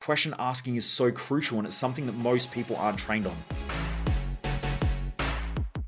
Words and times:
Question 0.00 0.34
asking 0.38 0.76
is 0.76 0.86
so 0.86 1.12
crucial 1.12 1.58
and 1.58 1.66
it's 1.66 1.76
something 1.76 2.06
that 2.06 2.14
most 2.14 2.50
people 2.50 2.74
aren't 2.76 2.98
trained 2.98 3.26
on. 3.26 3.36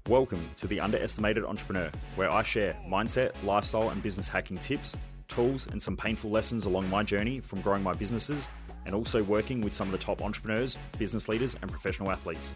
Welcome 0.07 0.50
to 0.58 0.67
The 0.67 0.81
Underestimated 0.81 1.46
Entrepreneur, 1.46 1.91
where 2.17 2.30
I 2.30 2.43
share 2.43 2.77
mindset, 2.87 3.33
lifestyle, 3.43 3.88
and 3.88 4.03
business 4.03 4.29
hacking 4.29 4.59
tips, 4.59 4.98
tools, 5.29 5.67
and 5.69 5.83
some 5.83 5.96
painful 5.96 6.30
lessons 6.30 6.67
along 6.67 6.90
my 6.90 7.03
journey 7.03 7.40
from 7.40 7.62
growing 7.62 7.83
my 7.83 7.95
businesses 7.95 8.51
and 8.85 8.95
also 8.95 9.22
working 9.22 9.62
with 9.62 9.72
some 9.72 9.88
of 9.88 9.93
the 9.93 9.98
top 9.98 10.21
entrepreneurs, 10.21 10.76
business 10.99 11.26
leaders, 11.26 11.56
and 11.63 11.71
professional 11.71 12.10
athletes. 12.10 12.54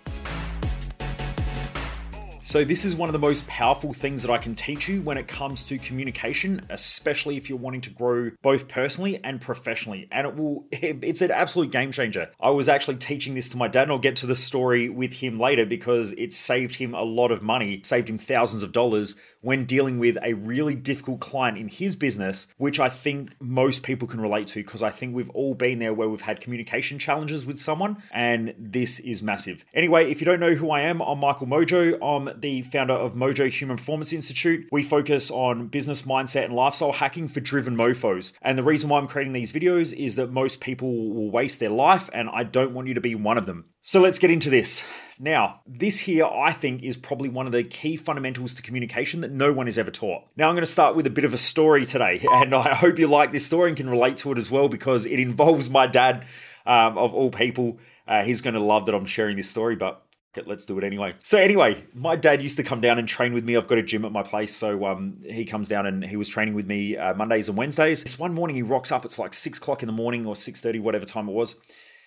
So, 2.46 2.62
this 2.62 2.84
is 2.84 2.94
one 2.94 3.08
of 3.08 3.12
the 3.12 3.18
most 3.18 3.44
powerful 3.48 3.92
things 3.92 4.22
that 4.22 4.30
I 4.30 4.38
can 4.38 4.54
teach 4.54 4.88
you 4.88 5.02
when 5.02 5.18
it 5.18 5.26
comes 5.26 5.64
to 5.64 5.78
communication, 5.78 6.64
especially 6.70 7.36
if 7.36 7.48
you're 7.48 7.58
wanting 7.58 7.80
to 7.80 7.90
grow 7.90 8.30
both 8.40 8.68
personally 8.68 9.18
and 9.24 9.40
professionally. 9.40 10.06
And 10.12 10.28
it 10.28 10.36
will, 10.36 10.64
it's 10.70 11.22
an 11.22 11.32
absolute 11.32 11.72
game 11.72 11.90
changer. 11.90 12.30
I 12.40 12.50
was 12.50 12.68
actually 12.68 12.98
teaching 12.98 13.34
this 13.34 13.48
to 13.48 13.56
my 13.56 13.66
dad, 13.66 13.82
and 13.82 13.90
I'll 13.90 13.98
get 13.98 14.14
to 14.16 14.26
the 14.26 14.36
story 14.36 14.88
with 14.88 15.14
him 15.14 15.40
later 15.40 15.66
because 15.66 16.12
it 16.12 16.32
saved 16.32 16.76
him 16.76 16.94
a 16.94 17.02
lot 17.02 17.32
of 17.32 17.42
money, 17.42 17.80
saved 17.82 18.08
him 18.08 18.16
thousands 18.16 18.62
of 18.62 18.70
dollars 18.70 19.16
when 19.40 19.64
dealing 19.64 19.98
with 19.98 20.16
a 20.22 20.34
really 20.34 20.76
difficult 20.76 21.18
client 21.18 21.58
in 21.58 21.66
his 21.66 21.96
business, 21.96 22.46
which 22.58 22.78
I 22.78 22.88
think 22.88 23.34
most 23.40 23.82
people 23.82 24.06
can 24.06 24.20
relate 24.20 24.46
to 24.48 24.60
because 24.60 24.84
I 24.84 24.90
think 24.90 25.16
we've 25.16 25.30
all 25.30 25.56
been 25.56 25.80
there 25.80 25.92
where 25.92 26.08
we've 26.08 26.20
had 26.20 26.40
communication 26.40 27.00
challenges 27.00 27.44
with 27.44 27.58
someone, 27.58 27.96
and 28.12 28.54
this 28.56 29.00
is 29.00 29.20
massive. 29.20 29.64
Anyway, 29.74 30.08
if 30.12 30.20
you 30.20 30.24
don't 30.24 30.38
know 30.38 30.54
who 30.54 30.70
I 30.70 30.82
am, 30.82 31.00
I'm 31.00 31.18
Michael 31.18 31.48
Mojo. 31.48 31.98
I'm 32.00 32.35
the 32.40 32.62
founder 32.62 32.94
of 32.94 33.14
Mojo 33.14 33.48
Human 33.48 33.76
Performance 33.76 34.12
Institute. 34.12 34.66
We 34.70 34.82
focus 34.82 35.30
on 35.30 35.68
business 35.68 36.02
mindset 36.02 36.44
and 36.44 36.54
lifestyle 36.54 36.92
hacking 36.92 37.28
for 37.28 37.40
driven 37.40 37.76
mofos. 37.76 38.32
And 38.42 38.58
the 38.58 38.62
reason 38.62 38.90
why 38.90 38.98
I'm 38.98 39.08
creating 39.08 39.32
these 39.32 39.52
videos 39.52 39.92
is 39.92 40.16
that 40.16 40.30
most 40.30 40.60
people 40.60 41.14
will 41.14 41.30
waste 41.30 41.60
their 41.60 41.70
life, 41.70 42.08
and 42.12 42.28
I 42.32 42.44
don't 42.44 42.72
want 42.72 42.88
you 42.88 42.94
to 42.94 43.00
be 43.00 43.14
one 43.14 43.38
of 43.38 43.46
them. 43.46 43.66
So 43.82 44.00
let's 44.00 44.18
get 44.18 44.30
into 44.30 44.50
this. 44.50 44.84
Now, 45.18 45.60
this 45.66 46.00
here, 46.00 46.26
I 46.26 46.52
think, 46.52 46.82
is 46.82 46.96
probably 46.96 47.28
one 47.28 47.46
of 47.46 47.52
the 47.52 47.62
key 47.62 47.96
fundamentals 47.96 48.54
to 48.54 48.62
communication 48.62 49.20
that 49.20 49.30
no 49.30 49.52
one 49.52 49.68
is 49.68 49.78
ever 49.78 49.90
taught. 49.90 50.24
Now, 50.36 50.48
I'm 50.48 50.54
going 50.54 50.62
to 50.62 50.70
start 50.70 50.96
with 50.96 51.06
a 51.06 51.10
bit 51.10 51.24
of 51.24 51.32
a 51.32 51.38
story 51.38 51.86
today, 51.86 52.20
and 52.30 52.54
I 52.54 52.74
hope 52.74 52.98
you 52.98 53.06
like 53.06 53.32
this 53.32 53.46
story 53.46 53.70
and 53.70 53.76
can 53.76 53.88
relate 53.88 54.16
to 54.18 54.32
it 54.32 54.38
as 54.38 54.50
well 54.50 54.68
because 54.68 55.06
it 55.06 55.20
involves 55.20 55.70
my 55.70 55.86
dad, 55.86 56.24
um, 56.66 56.98
of 56.98 57.14
all 57.14 57.30
people. 57.30 57.78
Uh, 58.06 58.22
he's 58.22 58.40
going 58.40 58.54
to 58.54 58.60
love 58.60 58.86
that 58.86 58.94
I'm 58.94 59.04
sharing 59.04 59.36
this 59.36 59.48
story, 59.48 59.76
but 59.76 60.05
let's 60.46 60.66
do 60.66 60.78
it 60.78 60.84
anyway. 60.84 61.14
So 61.22 61.38
anyway, 61.38 61.84
my 61.94 62.16
dad 62.16 62.42
used 62.42 62.56
to 62.56 62.62
come 62.62 62.80
down 62.80 62.98
and 62.98 63.08
train 63.08 63.32
with 63.32 63.44
me. 63.44 63.56
I've 63.56 63.68
got 63.68 63.78
a 63.78 63.82
gym 63.82 64.04
at 64.04 64.12
my 64.12 64.22
place, 64.22 64.54
so 64.54 64.84
um, 64.86 65.16
he 65.24 65.44
comes 65.44 65.68
down 65.68 65.86
and 65.86 66.04
he 66.04 66.16
was 66.16 66.28
training 66.28 66.54
with 66.54 66.66
me 66.66 66.96
uh, 66.96 67.14
Mondays 67.14 67.48
and 67.48 67.56
Wednesdays. 67.56 68.02
This 68.02 68.18
one 68.18 68.34
morning 68.34 68.56
he 68.56 68.62
rocks 68.62 68.92
up. 68.92 69.04
It's 69.04 69.18
like 69.18 69.34
six 69.34 69.58
o'clock 69.58 69.82
in 69.82 69.86
the 69.86 69.92
morning 69.92 70.26
or 70.26 70.36
six 70.36 70.60
thirty, 70.60 70.78
whatever 70.78 71.04
time 71.04 71.28
it 71.28 71.32
was. 71.32 71.54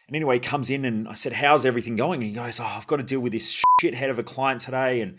And 0.08 0.16
anyway, 0.16 0.36
he 0.36 0.39
comes 0.39 0.69
in 0.69 0.86
and 0.86 1.08
I 1.08 1.13
said, 1.13 1.33
"How's 1.33 1.66
everything 1.66 1.95
going?" 1.95 2.21
And 2.21 2.30
he 2.30 2.36
goes, 2.36 2.59
"Oh, 2.59 2.66
I've 2.66 2.88
got 2.88 2.97
to 2.97 3.03
deal 3.03 3.19
with 3.19 3.31
this 3.31 3.63
shithead 3.81 4.09
of 4.09 4.19
a 4.19 4.23
client 4.23 4.61
today." 4.61 5.02
And 5.02 5.17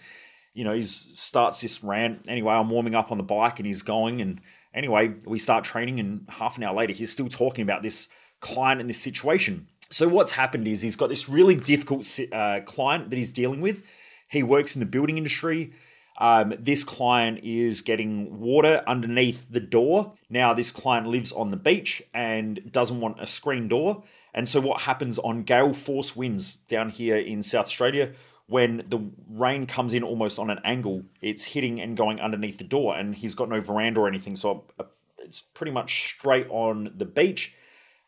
you 0.52 0.64
know, 0.64 0.72
he 0.72 0.82
starts 0.82 1.60
this 1.60 1.84
rant. 1.84 2.28
Anyway, 2.28 2.52
I'm 2.52 2.70
warming 2.70 2.94
up 2.94 3.12
on 3.12 3.18
the 3.18 3.24
bike 3.24 3.60
and 3.60 3.66
he's 3.66 3.82
going. 3.82 4.20
And 4.20 4.40
anyway, 4.74 5.14
we 5.24 5.38
start 5.38 5.64
training, 5.64 6.00
and 6.00 6.26
half 6.28 6.58
an 6.58 6.64
hour 6.64 6.74
later, 6.74 6.92
he's 6.92 7.10
still 7.10 7.28
talking 7.28 7.62
about 7.62 7.82
this 7.82 8.08
client 8.40 8.80
and 8.80 8.90
this 8.90 9.00
situation. 9.00 9.68
So 9.90 10.06
what's 10.06 10.32
happened 10.32 10.68
is 10.68 10.82
he's 10.82 10.96
got 10.96 11.08
this 11.08 11.28
really 11.28 11.56
difficult 11.56 12.08
uh, 12.32 12.60
client 12.64 13.10
that 13.10 13.16
he's 13.16 13.32
dealing 13.32 13.60
with. 13.60 13.84
He 14.28 14.42
works 14.44 14.76
in 14.76 14.80
the 14.80 14.86
building 14.86 15.18
industry. 15.18 15.72
Um, 16.18 16.54
this 16.58 16.84
client 16.84 17.40
is 17.42 17.82
getting 17.82 18.38
water 18.38 18.82
underneath 18.86 19.50
the 19.50 19.58
door. 19.60 20.14
Now, 20.28 20.54
this 20.54 20.70
client 20.70 21.08
lives 21.08 21.32
on 21.32 21.50
the 21.50 21.56
beach 21.56 22.02
and 22.14 22.70
doesn't 22.70 23.00
want 23.00 23.20
a 23.20 23.26
screen 23.26 23.66
door. 23.66 24.04
And 24.32 24.48
so, 24.48 24.60
what 24.60 24.82
happens 24.82 25.18
on 25.18 25.42
gale 25.42 25.74
force 25.74 26.14
winds 26.14 26.54
down 26.54 26.90
here 26.90 27.16
in 27.16 27.42
South 27.42 27.64
Australia, 27.64 28.12
when 28.46 28.84
the 28.88 29.10
rain 29.28 29.66
comes 29.66 29.92
in 29.92 30.04
almost 30.04 30.38
on 30.38 30.50
an 30.50 30.60
angle, 30.62 31.02
it's 31.20 31.44
hitting 31.44 31.80
and 31.80 31.96
going 31.96 32.20
underneath 32.20 32.58
the 32.58 32.64
door. 32.64 32.96
And 32.96 33.16
he's 33.16 33.34
got 33.34 33.48
no 33.48 33.60
veranda 33.60 34.00
or 34.00 34.06
anything. 34.06 34.36
So, 34.36 34.66
uh, 34.78 34.84
it's 35.18 35.40
pretty 35.40 35.72
much 35.72 36.10
straight 36.10 36.46
on 36.48 36.92
the 36.96 37.06
beach 37.06 37.54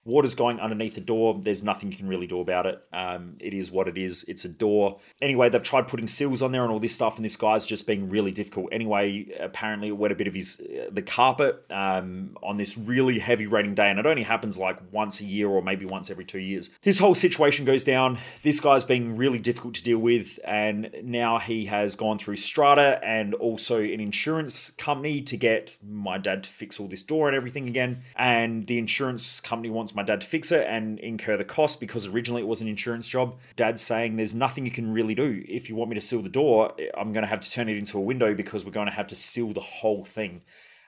Water's 0.05 0.35
going 0.35 0.59
underneath 0.61 0.95
the 0.95 1.01
door. 1.01 1.41
There's 1.41 1.63
nothing 1.63 1.93
you 1.93 1.97
can 1.97 2.09
really 2.09 2.27
do 2.27 2.41
about 2.41 2.67
it. 2.67 2.83
Um, 2.93 3.37
it 3.39 3.55
is 3.55 3.71
what 3.71 3.87
it 3.87 3.97
is. 3.97 4.25
It's 4.27 4.45
a 4.45 4.49
door. 4.49 4.99
Anyway, 5.21 5.49
they've 5.49 5.63
tried 5.63 5.87
putting 5.87 6.07
seals 6.07 6.43
on 6.43 6.53
there 6.53 6.63
and 6.63 6.73
all 6.73 6.81
this 6.81 6.95
stuff, 6.95 7.17
and 7.17 7.25
this 7.25 7.37
guy's 7.37 7.65
just 7.65 7.87
being 7.87 8.09
really 8.09 8.33
difficult. 8.33 8.69
Anyway, 8.73 9.29
apparently 9.39 9.89
it 9.89 9.97
wet 9.97 10.11
a 10.11 10.15
bit 10.15 10.27
of 10.27 10.35
his 10.35 10.61
uh, 10.61 10.89
the 10.91 11.03
carpet 11.03 11.65
um, 11.71 12.37
on 12.43 12.57
this 12.57 12.77
really 12.77 13.21
heavy 13.21 13.47
raining 13.47 13.75
day, 13.75 13.91
and 13.91 13.99
it 13.99 14.07
only 14.07 14.25
happens 14.25 14.59
like 14.59 14.79
once 14.91 15.21
a 15.21 15.25
year 15.25 15.49
or 15.49 15.63
maybe 15.63 15.85
once 15.85 16.11
every 16.11 16.25
two 16.25 16.41
years. 16.41 16.71
This 16.83 16.99
whole 16.99 17.15
situation 17.15 17.65
goes 17.65 17.85
down. 17.85 18.19
This 18.43 18.59
guy's 18.59 18.85
being 18.85 19.17
really 19.17 19.39
difficult 19.39 19.75
to 19.75 19.83
deal 19.83 19.99
with, 19.99 20.41
and 20.45 20.91
now 21.03 21.39
he 21.39 21.67
has 21.67 21.95
gone 21.95 22.19
through 22.19 22.37
Strata 22.37 23.01
and 23.05 23.35
also 23.35 23.79
an 23.79 24.01
insurance 24.01 24.71
company 24.71 25.21
to 25.23 25.37
get 25.37 25.79
my 25.87 26.19
dad 26.19 26.43
to 26.43 26.51
fix 26.51 26.81
all 26.81 26.89
this 26.89 27.03
door 27.03 27.29
and 27.29 27.37
everything 27.37 27.69
again. 27.69 28.03
And 28.17 28.67
the 28.67 28.79
insurance 28.79 29.41
company 29.41 29.71
wants 29.71 29.92
my 29.95 30.03
dad 30.03 30.21
to 30.21 30.27
fix 30.27 30.53
it 30.53 30.67
and 30.69 30.99
incur 31.01 31.37
the 31.37 31.45
cost 31.45 31.81
because 31.81 32.07
originally 32.07 32.43
it 32.43 32.49
was 32.49 32.61
an 32.61 32.69
insurance 32.69 33.09
job. 33.09 33.39
Dad's 33.57 33.83
saying 33.83 34.17
there's 34.17 34.35
nothing 34.35 34.65
you 34.65 34.73
can 34.73 34.93
really 34.93 35.15
do. 35.15 35.45
If 35.49 35.69
you 35.69 35.77
want 35.77 35.91
me 35.91 35.95
to 35.95 36.01
seal 36.01 36.23
the 36.23 36.29
door, 36.29 36.75
I'm 36.97 37.13
going 37.13 37.23
to 37.23 37.29
have 37.29 37.41
to 37.41 37.51
turn 37.51 37.69
it 37.69 37.77
into 37.77 37.99
a 37.99 38.01
window 38.01 38.35
because 38.35 38.65
we're 38.65 38.73
going 38.73 38.89
to 38.89 38.93
have 38.93 39.09
to 39.09 39.17
seal 39.17 39.53
the 39.53 39.61
whole 39.61 40.05
thing. 40.05 40.43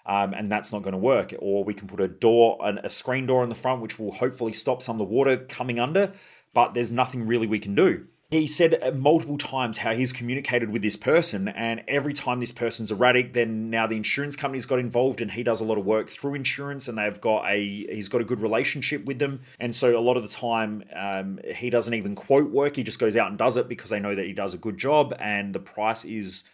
Um, 0.06 0.34
and 0.34 0.52
that's 0.52 0.72
not 0.72 0.82
going 0.82 0.92
to 0.92 0.98
work. 0.98 1.32
Or 1.38 1.64
we 1.64 1.74
can 1.74 1.88
put 1.88 2.00
a 2.00 2.08
door, 2.08 2.58
and 2.62 2.78
a 2.80 2.90
screen 2.90 3.26
door 3.26 3.42
in 3.42 3.48
the 3.48 3.54
front, 3.54 3.80
which 3.80 3.98
will 3.98 4.12
hopefully 4.12 4.52
stop 4.52 4.82
some 4.82 4.96
of 4.96 4.98
the 4.98 5.14
water 5.14 5.36
coming 5.36 5.78
under, 5.78 6.12
but 6.52 6.74
there's 6.74 6.92
nothing 6.92 7.26
really 7.26 7.46
we 7.46 7.58
can 7.58 7.74
do 7.74 8.06
he 8.30 8.46
said 8.46 8.96
multiple 8.96 9.38
times 9.38 9.78
how 9.78 9.94
he's 9.94 10.12
communicated 10.12 10.70
with 10.70 10.82
this 10.82 10.96
person 10.96 11.48
and 11.48 11.82
every 11.86 12.12
time 12.12 12.40
this 12.40 12.52
person's 12.52 12.90
erratic 12.90 13.32
then 13.32 13.70
now 13.70 13.86
the 13.86 13.96
insurance 13.96 14.34
company's 14.34 14.66
got 14.66 14.78
involved 14.78 15.20
and 15.20 15.32
he 15.32 15.42
does 15.42 15.60
a 15.60 15.64
lot 15.64 15.78
of 15.78 15.84
work 15.84 16.08
through 16.08 16.34
insurance 16.34 16.88
and 16.88 16.98
they've 16.98 17.20
got 17.20 17.44
a 17.46 17.86
he's 17.86 18.08
got 18.08 18.20
a 18.20 18.24
good 18.24 18.40
relationship 18.40 19.04
with 19.04 19.18
them. 19.18 19.40
And 19.60 19.74
so 19.74 19.96
a 19.96 20.00
lot 20.00 20.16
of 20.16 20.22
the 20.22 20.28
time 20.28 20.84
um, 20.94 21.38
he 21.54 21.70
doesn't 21.70 21.94
even 21.94 22.14
quote 22.14 22.50
work. 22.50 22.76
He 22.76 22.82
just 22.82 22.98
goes 22.98 23.16
out 23.16 23.28
and 23.28 23.38
does 23.38 23.56
it 23.56 23.68
because 23.68 23.90
they 23.90 24.00
know 24.00 24.14
that 24.14 24.26
he 24.26 24.32
does 24.32 24.54
a 24.54 24.58
good 24.58 24.78
job 24.78 25.14
and 25.18 25.54
the 25.54 25.60
price 25.60 26.04
is 26.04 26.44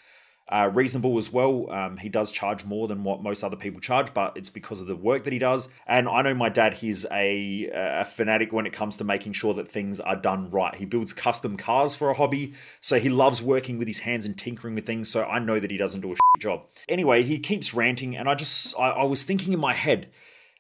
uh, 0.51 0.71
reasonable 0.75 1.17
as 1.17 1.33
well. 1.33 1.71
Um, 1.71 1.97
he 1.97 2.09
does 2.09 2.31
charge 2.31 2.65
more 2.65 2.89
than 2.89 3.05
what 3.05 3.23
most 3.23 3.45
other 3.45 3.57
people 3.57 3.81
charge, 3.81 4.13
but 4.13 4.37
it's 4.37 4.51
because 4.51 4.81
of 4.81 4.89
the 4.89 4.97
work 4.97 5.25
that 5.25 5.33
he 5.33 5.39
does. 5.39 5.69
And 5.87 6.09
I 6.09 6.23
know 6.23 6.35
my 6.35 6.49
dad, 6.49 6.75
he's 6.75 7.07
a, 7.11 7.71
a 7.73 8.05
fanatic 8.05 8.53
when 8.53 8.67
it 8.67 8.73
comes 8.73 8.97
to 8.97 9.05
making 9.05 9.33
sure 9.33 9.55
that 9.55 9.69
things 9.69 10.01
are 10.01 10.17
done 10.17 10.51
right. 10.51 10.75
He 10.75 10.85
builds 10.85 11.13
custom 11.13 11.57
cars 11.57 11.95
for 11.95 12.11
a 12.11 12.15
hobby, 12.15 12.55
so 12.81 12.99
he 12.99 13.09
loves 13.09 13.41
working 13.41 13.79
with 13.79 13.87
his 13.87 14.01
hands 14.01 14.27
and 14.27 14.37
tinkering 14.37 14.75
with 14.75 14.87
things. 14.87 15.09
So 15.09 15.25
I 15.25 15.39
know 15.39 15.61
that 15.61 15.71
he 15.71 15.77
doesn't 15.77 16.01
do 16.01 16.13
a 16.13 16.17
job. 16.41 16.67
Anyway, 16.89 17.23
he 17.23 17.39
keeps 17.39 17.73
ranting, 17.73 18.17
and 18.17 18.29
I 18.29 18.35
just, 18.35 18.79
I, 18.79 18.91
I 18.91 19.05
was 19.05 19.25
thinking 19.25 19.53
in 19.53 19.61
my 19.61 19.73
head, 19.73 20.11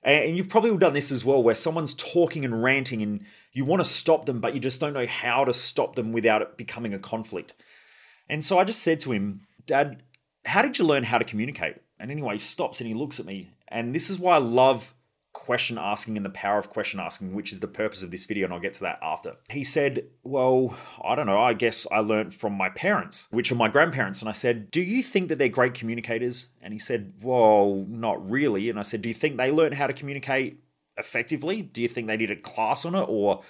and 0.04 0.36
you've 0.36 0.48
probably 0.48 0.70
all 0.70 0.78
done 0.78 0.94
this 0.94 1.10
as 1.10 1.24
well, 1.24 1.42
where 1.42 1.54
someone's 1.54 1.94
talking 1.94 2.44
and 2.44 2.62
ranting, 2.62 3.02
and 3.02 3.20
you 3.52 3.64
want 3.64 3.80
to 3.80 3.84
stop 3.84 4.26
them, 4.26 4.40
but 4.40 4.54
you 4.54 4.60
just 4.60 4.80
don't 4.80 4.94
know 4.94 5.06
how 5.06 5.44
to 5.44 5.52
stop 5.52 5.96
them 5.96 6.12
without 6.12 6.42
it 6.42 6.56
becoming 6.56 6.94
a 6.94 6.98
conflict. 6.98 7.54
And 8.28 8.44
so 8.44 8.60
I 8.60 8.64
just 8.64 8.82
said 8.82 9.00
to 9.00 9.12
him, 9.12 9.42
Dad, 9.70 10.02
how 10.44 10.62
did 10.62 10.78
you 10.78 10.84
learn 10.84 11.04
how 11.04 11.18
to 11.18 11.24
communicate? 11.24 11.76
And 12.00 12.10
anyway, 12.10 12.34
he 12.34 12.38
stops 12.40 12.80
and 12.80 12.88
he 12.88 12.94
looks 12.94 13.20
at 13.20 13.26
me. 13.26 13.50
And 13.68 13.94
this 13.94 14.10
is 14.10 14.18
why 14.18 14.34
I 14.34 14.38
love 14.38 14.94
question 15.32 15.78
asking 15.78 16.16
and 16.16 16.26
the 16.26 16.30
power 16.30 16.58
of 16.58 16.70
question 16.70 16.98
asking, 16.98 17.34
which 17.34 17.52
is 17.52 17.60
the 17.60 17.68
purpose 17.68 18.02
of 18.02 18.10
this 18.10 18.24
video, 18.24 18.46
and 18.46 18.52
I'll 18.52 18.58
get 18.58 18.72
to 18.74 18.80
that 18.80 18.98
after. 19.00 19.36
He 19.48 19.62
said, 19.62 20.06
Well, 20.24 20.76
I 21.04 21.14
don't 21.14 21.26
know, 21.26 21.38
I 21.38 21.52
guess 21.52 21.86
I 21.92 22.00
learned 22.00 22.34
from 22.34 22.54
my 22.54 22.68
parents, 22.68 23.28
which 23.30 23.52
are 23.52 23.54
my 23.54 23.68
grandparents. 23.68 24.20
And 24.20 24.28
I 24.28 24.32
said, 24.32 24.72
Do 24.72 24.80
you 24.80 25.04
think 25.04 25.28
that 25.28 25.38
they're 25.38 25.48
great 25.48 25.74
communicators? 25.74 26.48
And 26.60 26.72
he 26.72 26.80
said, 26.80 27.12
Well, 27.22 27.86
not 27.88 28.28
really. 28.28 28.70
And 28.70 28.78
I 28.78 28.82
said, 28.82 29.02
Do 29.02 29.08
you 29.08 29.14
think 29.14 29.36
they 29.36 29.52
learned 29.52 29.74
how 29.74 29.86
to 29.86 29.92
communicate 29.92 30.64
effectively? 30.96 31.62
Do 31.62 31.80
you 31.80 31.88
think 31.88 32.08
they 32.08 32.16
did 32.16 32.32
a 32.32 32.36
class 32.36 32.84
on 32.84 32.96
it 32.96 33.06
or 33.08 33.42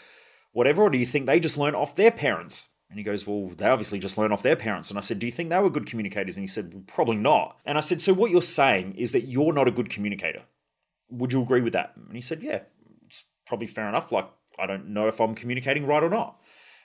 whatever? 0.53 0.83
Or 0.83 0.91
do 0.91 0.99
you 0.99 1.07
think 1.07 1.25
they 1.25 1.41
just 1.41 1.57
learned 1.57 1.77
off 1.77 1.95
their 1.95 2.11
parents? 2.11 2.69
And 2.91 2.99
he 2.99 3.05
goes, 3.05 3.27
Well, 3.27 3.53
they 3.57 3.67
obviously 3.67 4.01
just 4.01 4.19
learn 4.19 4.33
off 4.33 4.43
their 4.43 4.57
parents. 4.57 4.91
And 4.91 4.99
I 4.99 5.03
said, 5.03 5.21
Do 5.21 5.27
you 5.27 5.33
think 5.33 5.49
they 5.49 5.59
were 5.59 5.71
good 5.71 5.87
communicators? 5.87 6.37
And 6.37 6.43
he 6.43 6.49
said, 6.49 6.75
well, 6.75 6.83
Probably 6.87 7.17
not. 7.17 7.57
And 7.65 7.79
I 7.79 7.81
said, 7.81 8.01
So 8.01 8.13
what 8.13 8.31
you're 8.31 8.43
saying 8.43 8.95
is 8.97 9.13
that 9.13 9.23
you're 9.23 9.53
not 9.53 9.69
a 9.69 9.73
good 9.73 9.89
communicator. 9.89 10.43
Would 11.09 11.33
you 11.33 11.41
agree 11.41 11.63
with 11.63 11.73
that? 11.73 11.93
And 11.97 12.15
he 12.15 12.21
said, 12.21 12.43
Yeah, 12.43 12.63
it's 13.07 13.25
probably 13.47 13.69
fair 13.69 13.89
enough. 13.89 14.11
Like, 14.11 14.29
I 14.59 14.67
don't 14.67 14.89
know 14.89 15.07
if 15.07 15.21
I'm 15.21 15.35
communicating 15.35 15.87
right 15.87 16.03
or 16.03 16.11
not. 16.11 16.41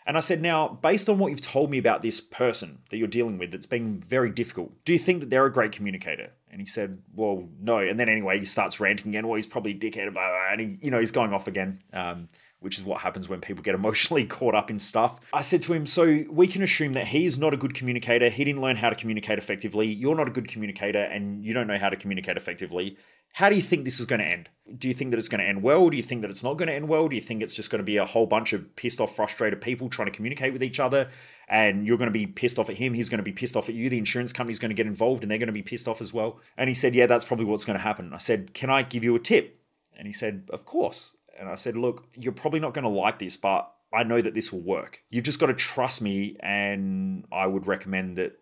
And 0.06 0.18
I 0.18 0.20
said, 0.20 0.42
Now, 0.42 0.68
based 0.68 1.10
on 1.10 1.18
what 1.18 1.32
you've 1.32 1.42
told 1.42 1.72
me 1.72 1.78
about 1.78 2.02
this 2.02 2.22
person 2.22 2.80
that 2.90 2.98
you're 2.98 3.08
dealing 3.08 3.38
with 3.38 3.52
that's 3.52 3.66
been 3.66 4.00
very 4.00 4.30
difficult, 4.30 4.72
do 4.86 4.94
you 4.94 5.00
think 5.00 5.20
that 5.20 5.30
they're 5.30 5.46
a 5.46 5.52
great 5.52 5.72
communicator? 5.72 6.32
And 6.52 6.62
he 6.62 6.68
said, 6.68 7.02
Well, 7.14 7.50
no. 7.60 7.78
And 7.80 8.00
then 8.00 8.10
anyway, 8.10 8.40
he 8.40 8.46
starts 8.46 8.80
ranting 8.80 9.10
again. 9.10 9.28
Well, 9.28 9.36
he's 9.36 9.48
probably 9.48 9.72
a 9.72 9.76
dickhead, 9.76 10.12
blah, 10.14 10.30
blah, 10.30 10.52
and 10.52 10.62
he, 10.62 10.78
you 10.82 10.92
know, 10.92 11.00
he's 11.00 11.12
going 11.12 11.34
off 11.34 11.48
again. 11.48 11.80
Um, 11.94 12.30
which 12.62 12.80
is 12.80 12.84
what 12.84 13.02
happens 13.02 13.30
when 13.30 13.40
people 13.42 13.62
get 13.62 13.76
emotionally 13.82 14.26
caught 14.26 14.56
up 14.56 14.72
in 14.72 14.80
stuff. 14.80 15.20
I 15.32 15.42
said 15.42 15.62
to 15.64 15.74
him, 15.74 15.86
So 15.86 16.24
we 16.30 16.48
can 16.48 16.64
assume 16.64 16.94
that 16.94 17.08
he's 17.08 17.38
not 17.38 17.54
a 17.54 17.58
good 17.58 17.76
communicator. 17.76 18.30
He 18.30 18.44
didn't 18.44 18.62
learn 18.62 18.76
how 18.76 18.90
to 18.90 18.96
communicate 18.96 19.38
effectively. 19.38 19.88
You're 19.88 20.16
not 20.16 20.28
a 20.28 20.32
good 20.32 20.48
communicator 20.48 21.04
and 21.04 21.46
you 21.46 21.54
don't 21.54 21.68
know 21.68 21.78
how 21.78 21.90
to 21.90 21.96
communicate 21.96 22.38
effectively. 22.38 22.98
How 23.36 23.50
do 23.50 23.56
you 23.58 23.62
think 23.62 23.84
this 23.84 24.00
is 24.00 24.06
going 24.06 24.22
to 24.22 24.26
end? 24.26 24.50
Do 24.78 24.88
you 24.88 24.94
think 24.94 25.12
that 25.12 25.18
it's 25.18 25.28
going 25.28 25.42
to 25.42 25.46
end 25.46 25.62
well? 25.62 25.90
Do 25.90 25.98
you 25.98 26.04
think 26.04 26.22
that 26.22 26.32
it's 26.32 26.42
not 26.42 26.54
going 26.54 26.70
to 26.70 26.74
end 26.74 26.88
well? 26.88 27.10
Do 27.10 27.18
you 27.18 27.22
think 27.22 27.44
it's 27.44 27.54
just 27.54 27.70
going 27.70 27.80
to 27.80 27.84
be 27.84 27.98
a 27.98 28.06
whole 28.06 28.26
bunch 28.26 28.54
of 28.54 28.74
pissed 28.78 29.02
off, 29.02 29.14
frustrated 29.14 29.60
people 29.60 29.90
trying 29.90 30.06
to 30.06 30.12
communicate 30.14 30.54
with 30.54 30.64
each 30.64 30.80
other? 30.80 31.10
And 31.50 31.86
you're 31.86 31.98
going 31.98 32.08
to 32.08 32.18
be 32.18 32.28
pissed 32.28 32.58
off 32.58 32.70
at 32.70 32.78
him. 32.78 32.94
He's 32.94 33.10
going 33.10 33.18
to 33.18 33.24
be 33.26 33.34
pissed 33.34 33.58
off 33.58 33.68
at 33.68 33.76
you. 33.76 33.90
The 33.90 33.98
insurance 33.98 34.32
company's 34.32 34.58
going 34.58 34.70
to 34.70 34.76
get 34.76 34.88
involved 34.88 35.22
and 35.22 35.30
they're 35.30 35.38
going 35.38 35.48
to 35.48 35.54
be 35.54 35.62
pissed 35.62 35.86
off 35.86 36.00
as 36.00 36.14
well. 36.14 36.40
And 36.58 36.70
he 36.70 36.74
said, 36.74 36.96
Yeah, 36.96 37.08
that's 37.08 37.26
probably 37.26 37.46
what's 37.46 37.66
going 37.66 37.78
to 37.78 37.84
happen. 37.84 38.14
I 38.14 38.20
said, 38.20 38.54
Can 38.54 38.70
I 38.70 38.84
give 38.84 39.04
you 39.04 39.14
a 39.18 39.20
tip? 39.20 39.60
And 39.98 40.08
he 40.08 40.14
said, 40.14 40.48
Of 40.50 40.64
course. 40.64 41.18
And 41.38 41.50
I 41.50 41.56
said, 41.56 41.76
Look, 41.76 42.08
you're 42.16 42.32
probably 42.32 42.62
not 42.62 42.74
going 42.74 42.84
to 42.84 42.90
like 42.90 43.20
this, 43.20 43.36
but 43.36 43.70
I 43.94 44.04
know 44.04 44.22
that 44.22 44.34
this 44.34 44.54
will 44.54 44.62
work. 44.62 45.04
You've 45.10 45.26
just 45.26 45.42
got 45.42 45.48
to 45.48 45.54
trust 45.54 46.02
me, 46.02 46.38
and 46.40 47.26
I 47.34 47.48
would 47.48 47.68
recommend 47.68 48.16
that 48.16 48.40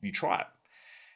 you 0.00 0.10
try 0.10 0.40
it. 0.40 0.46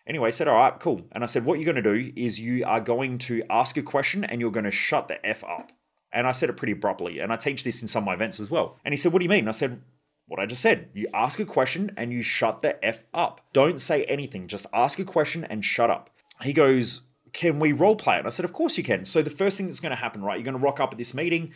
Anyway, 0.06 0.28
I 0.28 0.30
said, 0.30 0.46
all 0.46 0.56
right, 0.56 0.78
cool. 0.78 1.02
And 1.12 1.24
I 1.24 1.26
said, 1.26 1.44
what 1.44 1.58
you're 1.58 1.72
going 1.72 1.82
to 1.82 2.00
do 2.00 2.12
is 2.14 2.38
you 2.38 2.64
are 2.64 2.80
going 2.80 3.18
to 3.18 3.42
ask 3.50 3.76
a 3.76 3.82
question 3.82 4.22
and 4.24 4.40
you're 4.40 4.52
going 4.52 4.64
to 4.64 4.70
shut 4.70 5.08
the 5.08 5.24
F 5.26 5.42
up. 5.44 5.72
And 6.12 6.26
I 6.26 6.32
said 6.32 6.48
it 6.48 6.56
pretty 6.56 6.72
abruptly. 6.72 7.18
And 7.18 7.32
I 7.32 7.36
teach 7.36 7.64
this 7.64 7.82
in 7.82 7.88
some 7.88 8.04
of 8.04 8.06
my 8.06 8.14
events 8.14 8.38
as 8.38 8.50
well. 8.50 8.76
And 8.84 8.92
he 8.92 8.96
said, 8.96 9.12
what 9.12 9.18
do 9.18 9.24
you 9.24 9.30
mean? 9.30 9.48
I 9.48 9.52
said, 9.52 9.82
what 10.28 10.40
I 10.40 10.46
just 10.46 10.62
said. 10.62 10.90
You 10.94 11.06
ask 11.12 11.40
a 11.40 11.44
question 11.44 11.90
and 11.96 12.12
you 12.12 12.22
shut 12.22 12.62
the 12.62 12.84
F 12.84 13.04
up. 13.12 13.40
Don't 13.52 13.80
say 13.80 14.04
anything. 14.04 14.48
Just 14.48 14.66
ask 14.72 14.98
a 14.98 15.04
question 15.04 15.44
and 15.44 15.64
shut 15.64 15.90
up. 15.90 16.10
He 16.42 16.52
goes, 16.52 17.02
can 17.32 17.58
we 17.58 17.72
role 17.72 17.96
play 17.96 18.16
it? 18.16 18.18
And 18.18 18.26
I 18.26 18.30
said, 18.30 18.44
of 18.44 18.52
course 18.52 18.78
you 18.78 18.84
can. 18.84 19.04
So 19.04 19.22
the 19.22 19.30
first 19.30 19.56
thing 19.56 19.66
that's 19.66 19.80
going 19.80 19.90
to 19.90 19.96
happen, 19.96 20.22
right? 20.22 20.36
You're 20.36 20.44
going 20.44 20.58
to 20.58 20.64
rock 20.64 20.80
up 20.80 20.92
at 20.92 20.98
this 20.98 21.14
meeting. 21.14 21.52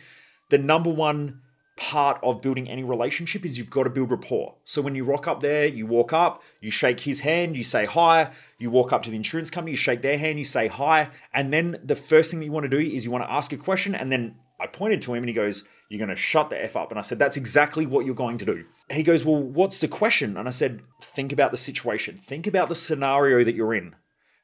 The 0.49 0.57
number 0.57 0.89
one 0.89 1.41
part 1.81 2.19
of 2.21 2.41
building 2.41 2.69
any 2.69 2.83
relationship 2.83 3.43
is 3.43 3.57
you've 3.57 3.71
got 3.71 3.85
to 3.85 3.89
build 3.89 4.11
rapport. 4.11 4.53
So 4.65 4.83
when 4.83 4.93
you 4.93 5.03
rock 5.03 5.27
up 5.27 5.39
there, 5.39 5.65
you 5.65 5.87
walk 5.87 6.13
up, 6.13 6.43
you 6.59 6.69
shake 6.69 6.99
his 6.99 7.21
hand, 7.21 7.57
you 7.57 7.63
say 7.63 7.85
hi, 7.85 8.29
you 8.59 8.69
walk 8.69 8.93
up 8.93 9.01
to 9.03 9.09
the 9.09 9.15
insurance 9.15 9.49
company, 9.49 9.71
you 9.71 9.77
shake 9.77 10.03
their 10.03 10.19
hand, 10.19 10.37
you 10.37 10.45
say 10.45 10.67
hi, 10.67 11.09
and 11.33 11.51
then 11.51 11.79
the 11.83 11.95
first 11.95 12.29
thing 12.29 12.39
that 12.39 12.45
you 12.45 12.51
want 12.51 12.65
to 12.65 12.69
do 12.69 12.77
is 12.77 13.03
you 13.03 13.09
want 13.09 13.23
to 13.23 13.31
ask 13.31 13.51
a 13.51 13.57
question 13.57 13.95
and 13.95 14.11
then 14.11 14.35
I 14.59 14.67
pointed 14.67 15.01
to 15.01 15.13
him 15.15 15.23
and 15.23 15.27
he 15.27 15.33
goes, 15.33 15.67
You're 15.89 15.97
going 15.97 16.09
to 16.09 16.15
shut 16.15 16.51
the 16.51 16.63
F 16.63 16.75
up. 16.75 16.91
And 16.91 16.99
I 16.99 17.01
said, 17.01 17.17
That's 17.17 17.35
exactly 17.35 17.87
what 17.87 18.05
you're 18.05 18.13
going 18.13 18.37
to 18.37 18.45
do. 18.45 18.65
He 18.91 19.01
goes, 19.01 19.25
Well, 19.25 19.41
what's 19.41 19.81
the 19.81 19.87
question? 19.87 20.37
And 20.37 20.47
I 20.47 20.51
said, 20.51 20.81
Think 21.01 21.33
about 21.33 21.49
the 21.49 21.57
situation. 21.57 22.15
Think 22.15 22.45
about 22.45 22.69
the 22.69 22.75
scenario 22.75 23.43
that 23.43 23.55
you're 23.55 23.73
in. 23.73 23.95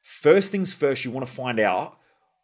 First 0.01 0.51
things 0.51 0.73
first, 0.73 1.05
you 1.05 1.11
want 1.11 1.27
to 1.27 1.31
find 1.31 1.59
out 1.59 1.99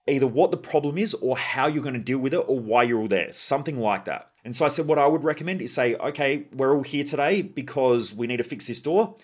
either 0.05 0.27
what 0.27 0.51
the 0.51 0.57
problem 0.57 0.99
is 0.99 1.15
or 1.15 1.35
how 1.35 1.65
you're 1.65 1.81
going 1.81 1.95
to 1.95 1.99
deal 1.99 2.19
with 2.19 2.35
it 2.35 2.45
or 2.47 2.59
why 2.59 2.83
you're 2.83 2.99
all 2.99 3.07
there. 3.07 3.31
Something 3.31 3.79
like 3.79 4.05
that. 4.05 4.29
And 4.45 4.55
so 4.55 4.65
I 4.65 4.67
said, 4.67 4.87
what 4.87 4.99
I 4.99 5.07
would 5.07 5.23
recommend 5.23 5.61
is 5.61 5.73
say, 5.73 5.95
okay, 5.95 6.47
we're 6.53 6.75
all 6.75 6.83
here 6.83 7.03
today 7.03 7.41
because 7.41 8.13
we 8.13 8.27
need 8.27 8.37
to 8.37 8.43
fix 8.43 8.67
this 8.67 8.81
door. 8.81 9.15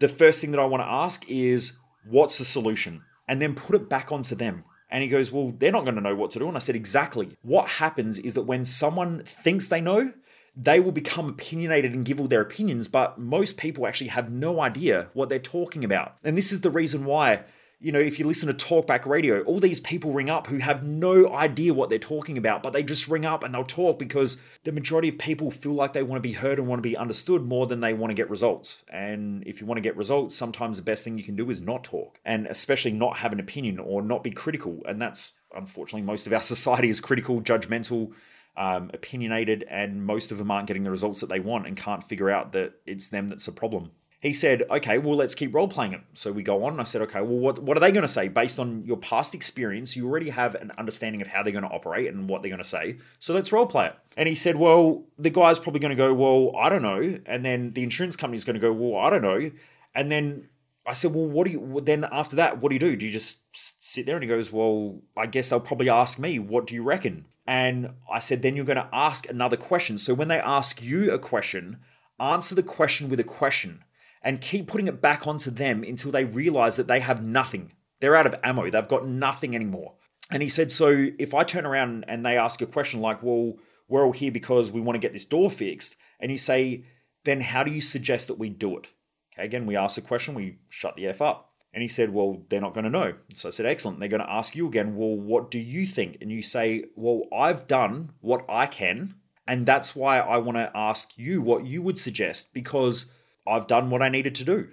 The 0.00 0.08
first 0.08 0.40
thing 0.40 0.50
that 0.50 0.60
I 0.60 0.64
want 0.64 0.82
to 0.82 0.90
ask 0.90 1.28
is, 1.28 1.78
what's 2.08 2.38
the 2.38 2.44
solution? 2.44 3.02
And 3.26 3.40
then 3.40 3.54
put 3.54 3.76
it 3.76 3.88
back 3.88 4.12
onto 4.12 4.34
them. 4.34 4.64
And 4.90 5.02
he 5.02 5.08
goes, 5.08 5.30
well, 5.30 5.54
they're 5.56 5.72
not 5.72 5.84
going 5.84 5.94
to 5.94 6.00
know 6.00 6.16
what 6.16 6.30
to 6.32 6.38
do. 6.38 6.48
And 6.48 6.56
I 6.56 6.60
said, 6.60 6.74
exactly. 6.74 7.36
What 7.42 7.68
happens 7.68 8.18
is 8.18 8.34
that 8.34 8.42
when 8.42 8.64
someone 8.64 9.22
thinks 9.24 9.68
they 9.68 9.80
know, 9.80 10.12
they 10.56 10.80
will 10.80 10.92
become 10.92 11.28
opinionated 11.28 11.94
and 11.94 12.04
give 12.04 12.20
all 12.20 12.26
their 12.26 12.40
opinions, 12.40 12.88
but 12.88 13.18
most 13.18 13.56
people 13.56 13.86
actually 13.86 14.08
have 14.08 14.30
no 14.30 14.60
idea 14.60 15.08
what 15.14 15.28
they're 15.28 15.38
talking 15.38 15.84
about. 15.84 16.16
And 16.24 16.36
this 16.36 16.50
is 16.50 16.62
the 16.62 16.70
reason 16.70 17.04
why 17.04 17.44
you 17.82 17.92
know, 17.92 17.98
if 17.98 18.18
you 18.18 18.26
listen 18.26 18.54
to 18.54 18.66
talkback 18.66 19.06
radio, 19.06 19.40
all 19.42 19.58
these 19.58 19.80
people 19.80 20.12
ring 20.12 20.28
up 20.28 20.48
who 20.48 20.58
have 20.58 20.82
no 20.82 21.32
idea 21.32 21.72
what 21.72 21.88
they're 21.88 21.98
talking 21.98 22.36
about, 22.36 22.62
but 22.62 22.74
they 22.74 22.82
just 22.82 23.08
ring 23.08 23.24
up 23.24 23.42
and 23.42 23.54
they'll 23.54 23.64
talk 23.64 23.98
because 23.98 24.38
the 24.64 24.72
majority 24.72 25.08
of 25.08 25.16
people 25.16 25.50
feel 25.50 25.72
like 25.72 25.94
they 25.94 26.02
want 26.02 26.22
to 26.22 26.28
be 26.28 26.34
heard 26.34 26.58
and 26.58 26.68
want 26.68 26.78
to 26.78 26.88
be 26.88 26.94
understood 26.94 27.42
more 27.42 27.66
than 27.66 27.80
they 27.80 27.94
want 27.94 28.10
to 28.10 28.14
get 28.14 28.28
results. 28.28 28.84
And 28.90 29.42
if 29.46 29.62
you 29.62 29.66
want 29.66 29.78
to 29.78 29.82
get 29.82 29.96
results, 29.96 30.36
sometimes 30.36 30.76
the 30.76 30.82
best 30.82 31.04
thing 31.04 31.16
you 31.16 31.24
can 31.24 31.36
do 31.36 31.48
is 31.48 31.62
not 31.62 31.82
talk, 31.82 32.20
and 32.22 32.46
especially 32.48 32.92
not 32.92 33.16
have 33.16 33.32
an 33.32 33.40
opinion 33.40 33.78
or 33.78 34.02
not 34.02 34.22
be 34.22 34.30
critical. 34.30 34.82
And 34.86 35.00
that's 35.00 35.32
unfortunately 35.54 36.02
most 36.02 36.26
of 36.26 36.34
our 36.34 36.42
society 36.42 36.90
is 36.90 37.00
critical, 37.00 37.40
judgmental. 37.40 38.12
Um, 38.56 38.90
opinionated, 38.92 39.64
and 39.70 40.04
most 40.04 40.32
of 40.32 40.38
them 40.38 40.50
aren't 40.50 40.66
getting 40.66 40.82
the 40.82 40.90
results 40.90 41.20
that 41.20 41.28
they 41.28 41.38
want 41.38 41.66
and 41.68 41.76
can't 41.76 42.02
figure 42.02 42.28
out 42.28 42.50
that 42.52 42.74
it's 42.84 43.08
them 43.08 43.28
that's 43.28 43.46
a 43.46 43.52
problem 43.52 43.92
he 44.20 44.34
said, 44.34 44.64
okay, 44.70 44.98
well, 44.98 45.16
let's 45.16 45.34
keep 45.34 45.54
role 45.54 45.66
playing 45.66 45.94
it. 45.94 46.02
So 46.12 46.30
we 46.30 46.42
go 46.42 46.64
on, 46.64 46.72
and 46.72 46.80
I 46.80 46.84
said, 46.84 47.00
okay, 47.02 47.22
well, 47.22 47.38
what, 47.38 47.58
what 47.58 47.76
are 47.76 47.80
they 47.80 47.90
going 47.90 48.02
to 48.02 48.08
say? 48.08 48.28
Based 48.28 48.58
on 48.58 48.84
your 48.84 48.98
past 48.98 49.34
experience, 49.34 49.96
you 49.96 50.06
already 50.06 50.28
have 50.28 50.54
an 50.56 50.72
understanding 50.76 51.22
of 51.22 51.28
how 51.28 51.42
they're 51.42 51.54
going 51.54 51.64
to 51.64 51.70
operate 51.70 52.12
and 52.12 52.28
what 52.28 52.42
they're 52.42 52.50
going 52.50 52.62
to 52.62 52.68
say. 52.68 52.98
So 53.18 53.32
let's 53.32 53.50
role 53.50 53.64
play 53.64 53.86
it. 53.86 53.96
And 54.18 54.28
he 54.28 54.34
said, 54.34 54.56
well, 54.56 55.04
the 55.18 55.30
guy's 55.30 55.58
probably 55.58 55.80
going 55.80 55.90
to 55.90 55.96
go, 55.96 56.12
well, 56.12 56.54
I 56.54 56.68
don't 56.68 56.82
know. 56.82 57.18
And 57.24 57.44
then 57.44 57.72
the 57.72 57.82
insurance 57.82 58.14
company's 58.14 58.44
going 58.44 58.54
to 58.54 58.60
go, 58.60 58.72
well, 58.74 59.00
I 59.00 59.08
don't 59.08 59.22
know. 59.22 59.50
And 59.94 60.12
then 60.12 60.50
I 60.84 60.92
said, 60.92 61.14
well, 61.14 61.26
what 61.26 61.46
do 61.46 61.52
you, 61.52 61.80
then 61.82 62.06
after 62.12 62.36
that, 62.36 62.60
what 62.60 62.68
do 62.68 62.74
you 62.74 62.80
do? 62.80 62.96
Do 62.96 63.06
you 63.06 63.12
just 63.12 63.40
sit 63.52 64.04
there? 64.04 64.16
And 64.16 64.22
he 64.22 64.28
goes, 64.28 64.52
well, 64.52 65.00
I 65.16 65.24
guess 65.26 65.48
they'll 65.48 65.60
probably 65.60 65.88
ask 65.88 66.18
me, 66.18 66.38
what 66.38 66.66
do 66.66 66.74
you 66.74 66.82
reckon? 66.82 67.24
And 67.46 67.94
I 68.12 68.18
said, 68.18 68.42
then 68.42 68.54
you're 68.54 68.66
going 68.66 68.76
to 68.76 68.88
ask 68.92 69.28
another 69.30 69.56
question. 69.56 69.96
So 69.96 70.12
when 70.12 70.28
they 70.28 70.38
ask 70.38 70.82
you 70.82 71.10
a 71.10 71.18
question, 71.18 71.78
answer 72.18 72.54
the 72.54 72.62
question 72.62 73.08
with 73.08 73.18
a 73.18 73.24
question 73.24 73.82
and 74.22 74.40
keep 74.40 74.66
putting 74.66 74.86
it 74.86 75.00
back 75.00 75.26
onto 75.26 75.50
them 75.50 75.82
until 75.82 76.10
they 76.10 76.24
realize 76.24 76.76
that 76.76 76.88
they 76.88 77.00
have 77.00 77.24
nothing. 77.24 77.72
They're 78.00 78.16
out 78.16 78.26
of 78.26 78.34
ammo, 78.42 78.70
they've 78.70 78.88
got 78.88 79.06
nothing 79.06 79.54
anymore. 79.54 79.94
And 80.30 80.42
he 80.42 80.48
said, 80.48 80.70
So 80.72 81.08
if 81.18 81.34
I 81.34 81.44
turn 81.44 81.66
around 81.66 82.04
and 82.08 82.24
they 82.24 82.36
ask 82.36 82.62
a 82.62 82.66
question 82.66 83.00
like, 83.00 83.22
Well, 83.22 83.54
we're 83.88 84.04
all 84.04 84.12
here 84.12 84.32
because 84.32 84.70
we 84.70 84.80
want 84.80 84.94
to 84.94 85.00
get 85.00 85.12
this 85.12 85.24
door 85.24 85.50
fixed, 85.50 85.96
and 86.20 86.30
you 86.30 86.38
say, 86.38 86.84
Then 87.24 87.40
how 87.40 87.64
do 87.64 87.70
you 87.70 87.80
suggest 87.80 88.28
that 88.28 88.38
we 88.38 88.48
do 88.48 88.76
it? 88.78 88.88
Okay, 89.34 89.44
again, 89.44 89.66
we 89.66 89.76
ask 89.76 89.96
the 89.96 90.02
question, 90.02 90.34
we 90.34 90.58
shut 90.68 90.96
the 90.96 91.06
F 91.06 91.20
up. 91.20 91.52
And 91.72 91.82
he 91.82 91.88
said, 91.88 92.10
Well, 92.10 92.42
they're 92.48 92.60
not 92.60 92.74
going 92.74 92.84
to 92.84 92.90
know. 92.90 93.14
So 93.34 93.48
I 93.48 93.52
said, 93.52 93.66
Excellent. 93.66 94.00
They're 94.00 94.08
going 94.08 94.22
to 94.22 94.32
ask 94.32 94.56
you 94.56 94.66
again, 94.66 94.96
Well, 94.96 95.16
what 95.16 95.50
do 95.50 95.58
you 95.58 95.86
think? 95.86 96.18
And 96.20 96.30
you 96.30 96.42
say, 96.42 96.84
Well, 96.96 97.24
I've 97.32 97.66
done 97.66 98.12
what 98.20 98.44
I 98.48 98.66
can. 98.66 99.14
And 99.46 99.66
that's 99.66 99.96
why 99.96 100.20
I 100.20 100.38
want 100.38 100.58
to 100.58 100.70
ask 100.76 101.18
you 101.18 101.42
what 101.42 101.64
you 101.64 101.82
would 101.82 101.98
suggest 101.98 102.54
because 102.54 103.12
I've 103.46 103.66
done 103.66 103.90
what 103.90 104.02
I 104.02 104.08
needed 104.08 104.34
to 104.36 104.44
do. 104.44 104.68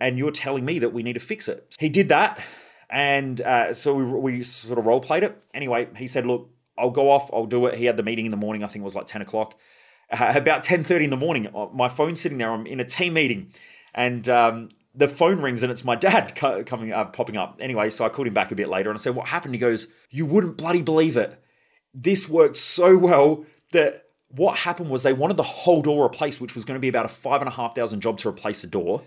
And 0.00 0.18
you're 0.18 0.30
telling 0.30 0.64
me 0.64 0.78
that 0.80 0.92
we 0.92 1.02
need 1.02 1.12
to 1.14 1.20
fix 1.20 1.48
it. 1.48 1.74
He 1.78 1.88
did 1.88 2.08
that. 2.08 2.44
And 2.90 3.40
uh, 3.40 3.74
so 3.74 3.94
we, 3.94 4.04
we 4.04 4.42
sort 4.42 4.78
of 4.78 4.86
role 4.86 5.00
played 5.00 5.22
it. 5.22 5.44
Anyway, 5.54 5.88
he 5.96 6.06
said, 6.06 6.26
look, 6.26 6.50
I'll 6.76 6.90
go 6.90 7.10
off. 7.10 7.30
I'll 7.32 7.46
do 7.46 7.66
it. 7.66 7.76
He 7.76 7.84
had 7.86 7.96
the 7.96 8.02
meeting 8.02 8.24
in 8.24 8.30
the 8.30 8.36
morning. 8.36 8.64
I 8.64 8.66
think 8.66 8.82
it 8.82 8.84
was 8.84 8.96
like 8.96 9.06
10 9.06 9.22
o'clock. 9.22 9.58
Uh, 10.10 10.32
about 10.36 10.64
10.30 10.64 11.04
in 11.04 11.10
the 11.10 11.16
morning, 11.16 11.46
uh, 11.54 11.66
my 11.72 11.88
phone's 11.88 12.20
sitting 12.20 12.38
there. 12.38 12.50
I'm 12.50 12.66
in 12.66 12.80
a 12.80 12.84
team 12.84 13.14
meeting. 13.14 13.50
And 13.94 14.28
um, 14.28 14.68
the 14.94 15.08
phone 15.08 15.40
rings 15.40 15.62
and 15.62 15.72
it's 15.72 15.84
my 15.84 15.96
dad 15.96 16.34
coming 16.66 16.92
uh, 16.92 17.04
popping 17.06 17.36
up. 17.36 17.58
Anyway, 17.60 17.90
so 17.90 18.04
I 18.04 18.08
called 18.08 18.28
him 18.28 18.34
back 18.34 18.52
a 18.52 18.56
bit 18.56 18.68
later 18.68 18.90
and 18.90 18.98
I 18.98 19.00
said, 19.00 19.14
what 19.14 19.28
happened? 19.28 19.54
He 19.54 19.60
goes, 19.60 19.92
you 20.10 20.26
wouldn't 20.26 20.56
bloody 20.56 20.82
believe 20.82 21.16
it. 21.16 21.40
This 21.92 22.28
worked 22.28 22.56
so 22.56 22.98
well 22.98 23.44
that 23.72 24.03
what 24.36 24.58
happened 24.58 24.90
was 24.90 25.02
they 25.02 25.12
wanted 25.12 25.36
the 25.36 25.42
whole 25.42 25.82
door 25.82 26.04
replaced, 26.04 26.40
which 26.40 26.54
was 26.54 26.64
going 26.64 26.76
to 26.76 26.80
be 26.80 26.88
about 26.88 27.06
a 27.06 27.08
five 27.08 27.40
and 27.40 27.48
a 27.48 27.52
half 27.52 27.74
thousand 27.74 28.00
job 28.00 28.18
to 28.18 28.28
replace 28.28 28.62
the 28.62 28.68
door. 28.68 29.02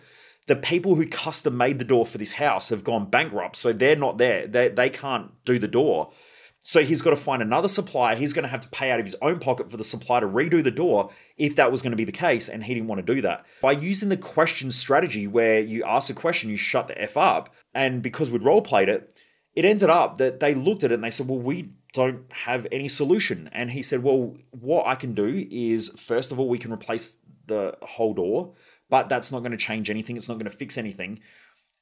The 0.48 0.56
people 0.56 0.96
who 0.96 1.06
custom 1.06 1.58
made 1.58 1.78
the 1.80 1.86
door 1.86 2.06
for 2.06 2.18
this 2.18 2.34
house 2.34 2.70
have 2.70 2.84
gone 2.84 3.10
bankrupt, 3.10 3.58
so 3.58 3.74
they're 3.74 3.98
not 3.98 4.18
there. 4.18 4.48
They, 4.48 4.70
they 4.70 4.90
can't 4.90 5.32
do 5.44 5.60
the 5.60 5.68
door. 5.68 6.12
So 6.60 6.84
he's 6.84 7.02
got 7.02 7.12
to 7.12 7.18
find 7.18 7.42
another 7.42 7.68
supplier. 7.68 8.16
He's 8.16 8.34
going 8.34 8.44
to 8.44 8.50
have 8.50 8.62
to 8.62 8.70
pay 8.70 8.92
out 8.92 9.00
of 9.00 9.06
his 9.06 9.16
own 9.22 9.40
pocket 9.40 9.70
for 9.70 9.78
the 9.78 9.84
supplier 9.84 10.22
to 10.22 10.28
redo 10.28 10.63
the 10.63 10.72
door 10.72 11.12
if 11.38 11.56
that 11.56 11.72
was 11.72 11.82
going 11.82 11.92
to 11.92 11.98
be 11.98 12.04
the 12.06 12.12
case, 12.12 12.50
and 12.50 12.63
he 12.63 12.74
didn't 12.74 12.88
want 12.88 13.06
to 13.06 13.13
do 13.13 13.22
that. 13.22 13.46
By 13.62 13.74
using 13.74 14.10
the 14.10 14.18
question 14.18 14.72
strategy 14.72 15.28
where 15.28 15.60
you 15.60 15.84
ask 15.84 16.10
a 16.10 16.13
question, 16.13 16.50
you 16.50 16.58
shut 16.58 16.88
the 16.88 17.02
F 17.02 17.18
up, 17.18 17.54
and 17.74 18.02
because 18.02 18.32
we'd 18.32 18.44
role 18.44 18.62
played 18.62 18.90
it, 18.90 19.13
it 19.58 19.66
ended 19.66 19.90
up 19.90 20.20
that 20.20 20.40
they 20.40 20.54
looked 20.54 20.84
at 20.84 20.92
it 20.92 20.96
and 20.96 21.04
they 21.04 21.10
said, 21.10 21.28
Well, 21.28 21.40
we 21.40 21.72
don't 21.92 22.32
have 22.32 22.68
any 22.72 22.88
solution. 22.88 23.50
And 23.52 23.72
he 23.72 23.82
said, 23.82 24.04
Well, 24.04 24.38
what 24.52 24.86
I 24.86 24.94
can 24.94 25.16
do 25.16 25.48
is, 25.50 25.90
first 26.00 26.32
of 26.32 26.40
all, 26.40 26.48
we 26.48 26.60
can 26.60 26.72
replace 26.72 27.16
the 27.48 27.76
whole 27.82 28.14
door, 28.14 28.54
but 28.88 29.10
that's 29.10 29.32
not 29.32 29.40
going 29.40 29.54
to 29.54 29.58
change 29.58 29.90
anything. 29.90 30.16
It's 30.16 30.30
not 30.30 30.36
going 30.36 30.50
to 30.50 30.56
fix 30.56 30.78
anything. 30.78 31.22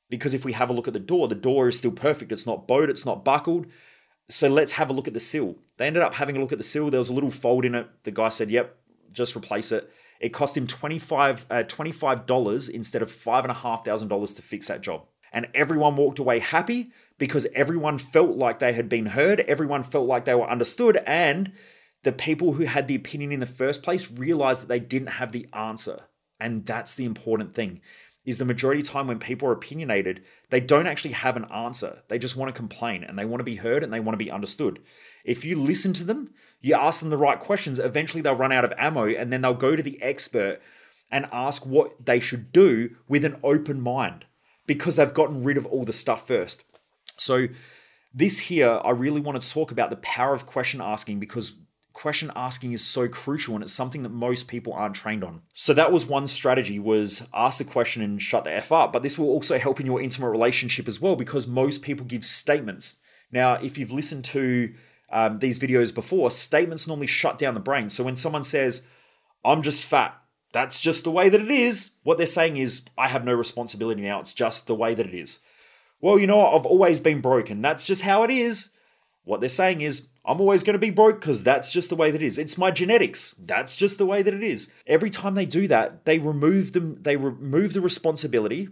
Because 0.09 0.33
if 0.33 0.45
we 0.45 0.53
have 0.53 0.69
a 0.69 0.73
look 0.73 0.87
at 0.87 0.93
the 0.93 1.01
door, 1.01 1.27
the 1.27 1.35
door 1.35 1.67
is 1.67 1.77
still 1.77 1.91
perfect. 1.91 2.31
It's 2.31 2.47
not 2.47 2.65
bowed, 2.65 2.89
it's 2.89 3.05
not 3.05 3.25
buckled. 3.25 3.67
So 4.29 4.47
let's 4.47 4.71
have 4.73 4.89
a 4.89 4.93
look 4.93 5.09
at 5.09 5.13
the 5.13 5.19
sill. 5.19 5.55
They 5.75 5.85
ended 5.85 6.01
up 6.01 6.13
having 6.13 6.37
a 6.37 6.39
look 6.39 6.53
at 6.53 6.57
the 6.57 6.63
sill. 6.63 6.89
There 6.89 6.99
was 6.99 7.09
a 7.09 7.13
little 7.13 7.29
fold 7.29 7.65
in 7.65 7.75
it. 7.75 7.89
The 8.03 8.11
guy 8.11 8.29
said, 8.29 8.49
Yep, 8.51 8.73
just 9.11 9.35
replace 9.35 9.73
it. 9.73 9.91
It 10.21 10.29
cost 10.29 10.55
him 10.55 10.65
25, 10.65 11.45
uh, 11.49 11.63
$25 11.63 12.69
instead 12.69 13.01
of 13.01 13.09
$5,500 13.09 14.35
to 14.37 14.41
fix 14.41 14.69
that 14.69 14.79
job 14.79 15.07
and 15.31 15.47
everyone 15.53 15.95
walked 15.95 16.19
away 16.19 16.39
happy 16.39 16.91
because 17.17 17.47
everyone 17.53 17.97
felt 17.97 18.35
like 18.35 18.59
they 18.59 18.73
had 18.73 18.89
been 18.89 19.07
heard, 19.07 19.41
everyone 19.41 19.83
felt 19.83 20.07
like 20.07 20.25
they 20.25 20.35
were 20.35 20.49
understood, 20.49 20.97
and 21.05 21.51
the 22.03 22.11
people 22.11 22.53
who 22.53 22.65
had 22.65 22.87
the 22.87 22.95
opinion 22.95 23.31
in 23.31 23.39
the 23.39 23.45
first 23.45 23.83
place 23.83 24.11
realized 24.11 24.61
that 24.61 24.67
they 24.67 24.79
didn't 24.79 25.13
have 25.13 25.31
the 25.31 25.47
answer. 25.53 26.03
And 26.39 26.65
that's 26.65 26.95
the 26.95 27.05
important 27.05 27.55
thing. 27.55 27.81
Is 28.25 28.39
the 28.39 28.45
majority 28.45 28.81
of 28.81 28.87
time 28.87 29.07
when 29.07 29.19
people 29.19 29.47
are 29.47 29.53
opinionated, 29.53 30.23
they 30.49 30.59
don't 30.59 30.87
actually 30.87 31.11
have 31.11 31.37
an 31.37 31.45
answer. 31.45 32.01
They 32.07 32.17
just 32.17 32.35
want 32.35 32.53
to 32.53 32.57
complain 32.57 33.03
and 33.03 33.17
they 33.17 33.25
want 33.25 33.39
to 33.39 33.43
be 33.45 33.55
heard 33.57 33.83
and 33.83 33.93
they 33.93 33.99
want 33.99 34.13
to 34.17 34.23
be 34.23 34.31
understood. 34.31 34.79
If 35.23 35.45
you 35.45 35.59
listen 35.59 35.93
to 35.93 36.03
them, 36.03 36.33
you 36.59 36.73
ask 36.75 37.01
them 37.01 37.11
the 37.11 37.17
right 37.17 37.39
questions, 37.39 37.77
eventually 37.77 38.21
they'll 38.21 38.35
run 38.35 38.51
out 38.51 38.65
of 38.65 38.73
ammo 38.77 39.05
and 39.05 39.31
then 39.31 39.41
they'll 39.41 39.53
go 39.53 39.75
to 39.75 39.83
the 39.83 40.01
expert 40.01 40.59
and 41.11 41.27
ask 41.31 41.65
what 41.65 42.05
they 42.05 42.19
should 42.19 42.51
do 42.51 42.95
with 43.07 43.25
an 43.25 43.37
open 43.43 43.79
mind 43.79 44.25
because 44.67 44.95
they've 44.95 45.13
gotten 45.13 45.43
rid 45.43 45.57
of 45.57 45.65
all 45.65 45.83
the 45.83 45.93
stuff 45.93 46.27
first. 46.27 46.65
So 47.17 47.47
This 48.17 48.39
here, 48.39 48.79
I 48.85 48.91
really 48.91 49.19
want 49.19 49.41
to 49.41 49.49
talk 49.49 49.71
about 49.71 49.89
the 49.89 49.97
power 49.97 50.33
of 50.33 50.45
question 50.45 50.79
asking 50.79 51.19
because 51.19 51.57
question 51.91 52.31
asking 52.33 52.71
is 52.71 52.81
so 52.81 53.09
crucial 53.09 53.55
and 53.55 53.63
it's 53.63 53.73
something 53.73 54.03
that 54.03 54.09
most 54.09 54.47
people 54.47 54.71
aren't 54.71 54.95
trained 54.95 55.21
on. 55.21 55.41
So 55.53 55.73
that 55.73 55.91
was 55.91 56.05
one 56.05 56.27
strategy 56.27 56.79
was 56.79 57.27
ask 57.33 57.57
the 57.57 57.65
question 57.65 58.01
and 58.01 58.21
shut 58.21 58.45
the 58.45 58.53
F 58.53 58.71
up. 58.71 58.93
But 58.93 59.03
this 59.03 59.19
will 59.19 59.27
also 59.27 59.59
help 59.59 59.81
in 59.81 59.85
your 59.85 60.01
intimate 60.01 60.29
relationship 60.29 60.87
as 60.87 61.01
well 61.01 61.17
because 61.17 61.45
most 61.45 61.81
people 61.81 62.05
give 62.05 62.23
statements. 62.23 62.99
Now, 63.33 63.55
if 63.55 63.77
you've 63.77 63.91
listened 63.91 64.23
to 64.25 64.73
um, 65.11 65.39
these 65.39 65.59
videos 65.59 65.93
before, 65.93 66.31
statements 66.31 66.87
normally 66.87 67.07
shut 67.07 67.37
down 67.37 67.53
the 67.53 67.59
brain. 67.59 67.89
So 67.89 68.05
when 68.05 68.15
someone 68.15 68.45
says, 68.45 68.87
I'm 69.43 69.61
just 69.61 69.85
fat, 69.85 70.17
that's 70.55 70.79
just 70.79 71.03
the 71.03 71.11
way 71.11 71.27
that 71.27 71.41
it 71.41 71.51
is, 71.51 71.91
what 72.03 72.17
they're 72.17 72.25
saying 72.25 72.55
is, 72.55 72.85
I 72.97 73.09
have 73.09 73.25
no 73.25 73.33
responsibility 73.33 74.01
now. 74.01 74.21
It's 74.21 74.33
just 74.33 74.67
the 74.67 74.73
way 74.73 74.93
that 74.93 75.05
it 75.05 75.13
is. 75.13 75.39
Well, 75.99 76.17
you 76.17 76.27
know 76.27 76.37
what? 76.37 76.53
I've 76.53 76.65
always 76.65 77.01
been 77.01 77.19
broken. 77.19 77.61
That's 77.61 77.83
just 77.83 78.03
how 78.03 78.23
it 78.23 78.31
is. 78.31 78.71
What 79.25 79.41
they're 79.41 79.49
saying 79.49 79.81
is, 79.81 80.07
I'm 80.23 80.39
always 80.39 80.63
going 80.63 80.75
to 80.75 80.79
be 80.79 80.91
broke 80.91 81.19
because 81.19 81.43
that's 81.43 81.69
just 81.69 81.89
the 81.89 81.97
way 81.97 82.09
that 82.09 82.21
it 82.21 82.25
is. 82.25 82.37
It's 82.37 82.57
my 82.57 82.71
genetics. 82.71 83.35
That's 83.37 83.75
just 83.75 83.97
the 83.97 84.05
way 84.05 84.21
that 84.21 84.33
it 84.33 84.43
is. 84.43 84.71
Every 84.87 85.09
time 85.09 85.35
they 85.35 85.45
do 85.45 85.67
that, 85.67 86.05
they 86.05 86.19
remove 86.19 86.71
them. 86.71 87.03
They 87.03 87.17
remove 87.17 87.73
the 87.73 87.81
responsibility. 87.81 88.69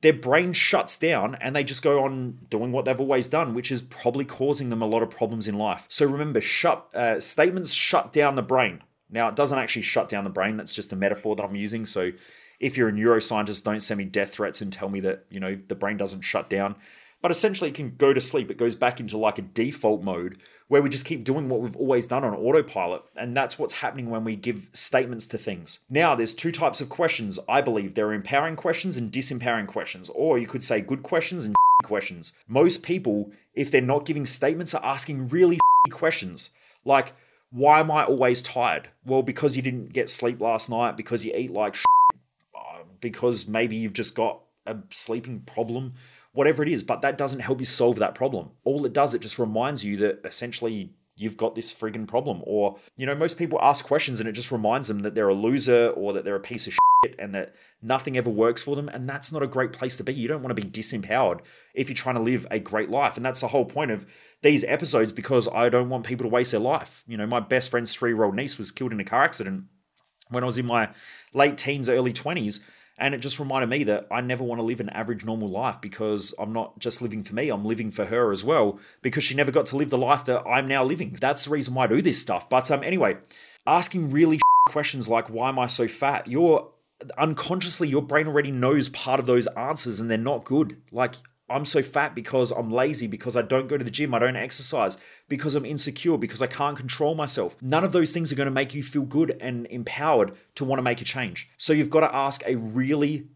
Their 0.00 0.14
brain 0.14 0.54
shuts 0.54 0.96
down 0.96 1.34
and 1.42 1.54
they 1.54 1.62
just 1.62 1.82
go 1.82 2.02
on 2.04 2.38
doing 2.48 2.72
what 2.72 2.86
they've 2.86 2.98
always 2.98 3.28
done, 3.28 3.52
which 3.52 3.70
is 3.70 3.82
probably 3.82 4.24
causing 4.24 4.70
them 4.70 4.80
a 4.80 4.86
lot 4.86 5.02
of 5.02 5.10
problems 5.10 5.46
in 5.46 5.58
life. 5.58 5.86
So 5.90 6.06
remember, 6.06 6.40
shut 6.40 6.88
uh, 6.94 7.20
statements 7.20 7.74
shut 7.74 8.12
down 8.12 8.34
the 8.34 8.42
brain. 8.42 8.82
Now 9.12 9.28
it 9.28 9.36
doesn't 9.36 9.58
actually 9.58 9.82
shut 9.82 10.08
down 10.08 10.24
the 10.24 10.30
brain. 10.30 10.56
That's 10.56 10.74
just 10.74 10.92
a 10.92 10.96
metaphor 10.96 11.36
that 11.36 11.44
I'm 11.44 11.54
using. 11.54 11.84
So 11.84 12.10
if 12.58 12.76
you're 12.76 12.88
a 12.88 12.92
neuroscientist, 12.92 13.64
don't 13.64 13.80
send 13.80 13.98
me 13.98 14.04
death 14.04 14.32
threats 14.32 14.60
and 14.60 14.72
tell 14.72 14.88
me 14.88 15.00
that 15.00 15.24
you 15.30 15.38
know 15.38 15.58
the 15.68 15.74
brain 15.74 15.96
doesn't 15.96 16.22
shut 16.22 16.50
down. 16.50 16.76
But 17.20 17.30
essentially, 17.30 17.70
it 17.70 17.76
can 17.76 17.94
go 17.96 18.12
to 18.12 18.20
sleep. 18.20 18.50
It 18.50 18.58
goes 18.58 18.74
back 18.74 18.98
into 18.98 19.16
like 19.16 19.38
a 19.38 19.42
default 19.42 20.02
mode 20.02 20.38
where 20.66 20.82
we 20.82 20.88
just 20.88 21.06
keep 21.06 21.22
doing 21.22 21.48
what 21.48 21.60
we've 21.60 21.76
always 21.76 22.08
done 22.08 22.24
on 22.24 22.34
autopilot. 22.34 23.02
And 23.16 23.36
that's 23.36 23.58
what's 23.58 23.74
happening 23.74 24.10
when 24.10 24.24
we 24.24 24.34
give 24.34 24.68
statements 24.72 25.28
to 25.28 25.38
things. 25.38 25.80
Now, 25.88 26.16
there's 26.16 26.34
two 26.34 26.50
types 26.50 26.80
of 26.80 26.88
questions, 26.88 27.38
I 27.48 27.60
believe. 27.60 27.94
There 27.94 28.08
are 28.08 28.12
empowering 28.12 28.56
questions 28.56 28.96
and 28.96 29.12
disempowering 29.12 29.68
questions, 29.68 30.08
or 30.14 30.36
you 30.36 30.48
could 30.48 30.64
say 30.64 30.80
good 30.80 31.04
questions 31.04 31.44
and 31.44 31.54
questions. 31.84 32.32
Most 32.48 32.82
people, 32.82 33.30
if 33.54 33.70
they're 33.70 33.80
not 33.80 34.04
giving 34.04 34.26
statements, 34.26 34.74
are 34.74 34.84
asking 34.84 35.28
really 35.28 35.60
questions. 35.90 36.50
Like, 36.84 37.12
why 37.52 37.80
am 37.80 37.90
I 37.90 38.04
always 38.04 38.42
tired? 38.42 38.88
Well, 39.04 39.22
because 39.22 39.56
you 39.56 39.62
didn't 39.62 39.92
get 39.92 40.10
sleep 40.10 40.40
last 40.40 40.68
night, 40.68 40.96
because 40.96 41.24
you 41.24 41.32
eat 41.34 41.52
like 41.52 41.76
uh, 42.56 42.78
because 43.00 43.46
maybe 43.46 43.76
you've 43.76 43.92
just 43.92 44.14
got 44.14 44.40
a 44.66 44.76
sleeping 44.90 45.40
problem 45.40 45.94
whatever 46.32 46.62
it 46.62 46.68
is, 46.68 46.82
but 46.82 47.02
that 47.02 47.18
doesn't 47.18 47.40
help 47.40 47.60
you 47.60 47.66
solve 47.66 47.98
that 47.98 48.14
problem. 48.14 48.50
All 48.64 48.84
it 48.84 48.92
does, 48.92 49.14
it 49.14 49.20
just 49.20 49.38
reminds 49.38 49.84
you 49.84 49.96
that 49.98 50.20
essentially 50.24 50.90
you've 51.16 51.36
got 51.36 51.54
this 51.54 51.72
friggin' 51.72 52.08
problem. 52.08 52.42
Or, 52.44 52.76
you 52.96 53.06
know, 53.06 53.14
most 53.14 53.38
people 53.38 53.58
ask 53.62 53.84
questions 53.84 54.18
and 54.18 54.28
it 54.28 54.32
just 54.32 54.50
reminds 54.50 54.88
them 54.88 55.00
that 55.00 55.14
they're 55.14 55.28
a 55.28 55.34
loser 55.34 55.88
or 55.90 56.12
that 56.14 56.24
they're 56.24 56.36
a 56.36 56.40
piece 56.40 56.66
of 56.66 56.72
shit 56.72 56.78
and 57.18 57.34
that 57.34 57.54
nothing 57.80 58.16
ever 58.16 58.30
works 58.30 58.62
for 58.62 58.76
them. 58.76 58.88
And 58.88 59.08
that's 59.08 59.32
not 59.32 59.42
a 59.42 59.46
great 59.46 59.72
place 59.72 59.96
to 59.96 60.04
be. 60.04 60.14
You 60.14 60.28
don't 60.28 60.42
want 60.42 60.56
to 60.56 60.62
be 60.62 60.68
disempowered 60.68 61.40
if 61.74 61.88
you're 61.88 61.94
trying 61.94 62.16
to 62.16 62.22
live 62.22 62.46
a 62.50 62.58
great 62.58 62.90
life. 62.90 63.16
And 63.16 63.24
that's 63.24 63.40
the 63.40 63.48
whole 63.48 63.64
point 63.64 63.90
of 63.90 64.06
these 64.42 64.64
episodes 64.64 65.12
because 65.12 65.48
I 65.48 65.68
don't 65.68 65.88
want 65.88 66.06
people 66.06 66.24
to 66.24 66.30
waste 66.30 66.52
their 66.52 66.60
life. 66.60 67.04
You 67.06 67.16
know, 67.16 67.26
my 67.26 67.40
best 67.40 67.70
friend's 67.70 67.94
three 67.94 68.10
year 68.10 68.24
old 68.24 68.36
niece 68.36 68.58
was 68.58 68.70
killed 68.70 68.92
in 68.92 69.00
a 69.00 69.04
car 69.04 69.22
accident 69.22 69.64
when 70.28 70.44
I 70.44 70.46
was 70.46 70.58
in 70.58 70.66
my 70.66 70.90
late 71.34 71.58
teens, 71.58 71.88
early 71.88 72.12
20s 72.12 72.60
and 72.98 73.14
it 73.14 73.18
just 73.18 73.40
reminded 73.40 73.68
me 73.68 73.84
that 73.84 74.06
I 74.10 74.20
never 74.20 74.44
want 74.44 74.58
to 74.58 74.62
live 74.62 74.80
an 74.80 74.90
average 74.90 75.24
normal 75.24 75.48
life 75.48 75.80
because 75.80 76.34
I'm 76.38 76.52
not 76.52 76.78
just 76.78 77.02
living 77.02 77.24
for 77.24 77.34
me, 77.34 77.48
I'm 77.48 77.64
living 77.64 77.90
for 77.90 78.04
her 78.04 78.30
as 78.30 78.44
well 78.44 78.78
because 79.00 79.24
she 79.24 79.34
never 79.34 79.50
got 79.50 79.66
to 79.66 79.76
live 79.76 79.90
the 79.90 79.98
life 79.98 80.24
that 80.26 80.46
I'm 80.46 80.68
now 80.68 80.84
living. 80.84 81.16
That's 81.20 81.44
the 81.44 81.50
reason 81.50 81.74
why 81.74 81.84
I 81.84 81.88
do 81.88 82.02
this 82.02 82.20
stuff. 82.20 82.48
But 82.48 82.70
um, 82.70 82.82
anyway, 82.84 83.16
asking 83.66 84.10
really 84.10 84.40
questions 84.68 85.08
like, 85.08 85.28
why 85.28 85.48
am 85.48 85.58
I 85.58 85.66
so 85.66 85.88
fat? 85.88 86.28
You're 86.28 86.70
unconsciously, 87.18 87.88
your 87.88 88.02
brain 88.02 88.26
already 88.26 88.50
knows 88.50 88.88
part 88.88 89.20
of 89.20 89.26
those 89.26 89.46
answers 89.48 90.00
and 90.00 90.10
they're 90.10 90.18
not 90.18 90.44
good. 90.44 90.82
Like, 90.90 91.16
I'm 91.50 91.64
so 91.64 91.82
fat 91.82 92.14
because 92.14 92.50
I'm 92.50 92.70
lazy, 92.70 93.06
because 93.06 93.36
I 93.36 93.42
don't 93.42 93.68
go 93.68 93.76
to 93.76 93.84
the 93.84 93.90
gym, 93.90 94.14
I 94.14 94.18
don't 94.18 94.36
exercise, 94.36 94.96
because 95.28 95.54
I'm 95.54 95.66
insecure, 95.66 96.16
because 96.16 96.40
I 96.40 96.46
can't 96.46 96.76
control 96.76 97.14
myself. 97.14 97.56
None 97.60 97.84
of 97.84 97.92
those 97.92 98.12
things 98.12 98.32
are 98.32 98.36
going 98.36 98.46
to 98.46 98.52
make 98.52 98.74
you 98.74 98.82
feel 98.82 99.02
good 99.02 99.36
and 99.40 99.66
empowered 99.66 100.32
to 100.54 100.64
want 100.64 100.78
to 100.78 100.82
make 100.82 101.00
a 101.00 101.04
change. 101.04 101.48
So 101.58 101.72
you've 101.72 101.90
got 101.90 102.00
to 102.00 102.14
ask 102.14 102.42
a 102.46 102.56
really 102.56 103.28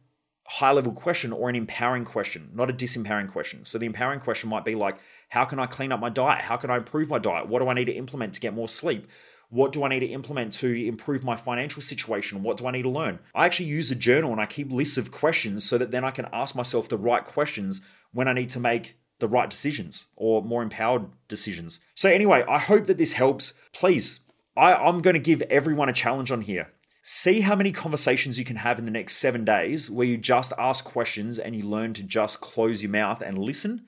high 0.49 0.73
level 0.73 0.93
question 0.93 1.33
or 1.33 1.49
an 1.49 1.57
empowering 1.57 2.05
question, 2.05 2.51
not 2.55 2.71
a 2.71 2.73
disempowering 2.73 3.29
question. 3.29 3.65
So 3.65 3.79
the 3.79 3.87
empowering 3.87 4.21
question 4.21 4.49
might 4.49 4.65
be 4.65 4.77
like, 4.77 4.97
how 5.29 5.45
can 5.45 5.59
I 5.59 5.67
clean 5.67 5.93
up 5.93 6.01
my 6.01 6.09
diet? 6.09 6.43
How 6.43 6.57
can 6.57 6.71
I 6.71 6.77
improve 6.77 7.09
my 7.09 7.19
diet? 7.19 7.49
What 7.49 7.61
do 7.61 7.69
I 7.69 7.75
need 7.75 7.87
to 7.87 7.93
implement 7.93 8.35
to 8.35 8.41
get 8.41 8.55
more 8.55 8.69
sleep? 8.69 9.09
What 9.49 9.73
do 9.73 9.85
I 9.85 9.89
need 9.89 10.01
to 10.01 10.07
implement 10.07 10.53
to 10.55 10.69
improve 10.87 11.23
my 11.23 11.37
financial 11.37 11.81
situation? 11.81 12.43
What 12.43 12.57
do 12.57 12.67
I 12.67 12.73
need 12.73 12.83
to 12.83 12.91
learn? 12.91 13.21
I 13.35 13.47
actually 13.47 13.67
use 13.67 13.91
a 13.91 13.95
journal 13.95 14.33
and 14.33 14.41
I 14.41 14.47
keep 14.47 14.73
lists 14.73 14.99
of 14.99 15.13
questions 15.13 15.65
so 15.65 15.79
that 15.79 15.93
then 15.93 16.05
I 16.05 16.11
can 16.11 16.29
ask 16.33 16.57
myself 16.57 16.89
the 16.89 16.99
right 16.99 17.25
questions 17.25 17.81
when 18.13 18.29
I 18.29 18.33
need 18.33 18.49
to 18.51 18.61
make 18.61 18.99
the 19.19 19.29
right 19.29 19.49
decisions 19.49 20.07
or 20.17 20.43
more 20.43 20.63
empowered 20.63 21.07
decisions. 21.29 21.81
So, 21.95 22.11
anyway, 22.11 22.45
I 22.49 22.59
hope 22.59 22.87
that 22.87 22.99
this 22.99 23.15
helps. 23.15 23.55
Please, 23.73 24.21
I, 24.57 24.75
I'm 24.75 25.01
going 25.01 25.15
to 25.15 25.21
give 25.21 25.43
everyone 25.43 25.89
a 25.89 25.95
challenge 25.95 26.33
on 26.33 26.43
here. 26.43 26.73
See 27.03 27.43
how 27.43 27.55
many 27.55 27.71
conversations 27.71 28.39
you 28.39 28.45
can 28.45 28.57
have 28.57 28.81
in 28.81 28.85
the 28.85 28.91
next 28.91 29.17
seven 29.17 29.45
days 29.45 29.89
where 29.89 30.07
you 30.07 30.17
just 30.17 30.53
ask 30.59 30.85
questions 30.85 31.39
and 31.39 31.55
you 31.55 31.63
learn 31.63 31.95
to 31.95 32.03
just 32.03 32.41
close 32.41 32.83
your 32.83 32.91
mouth 32.91 33.23
and 33.23 33.39
listen 33.39 33.87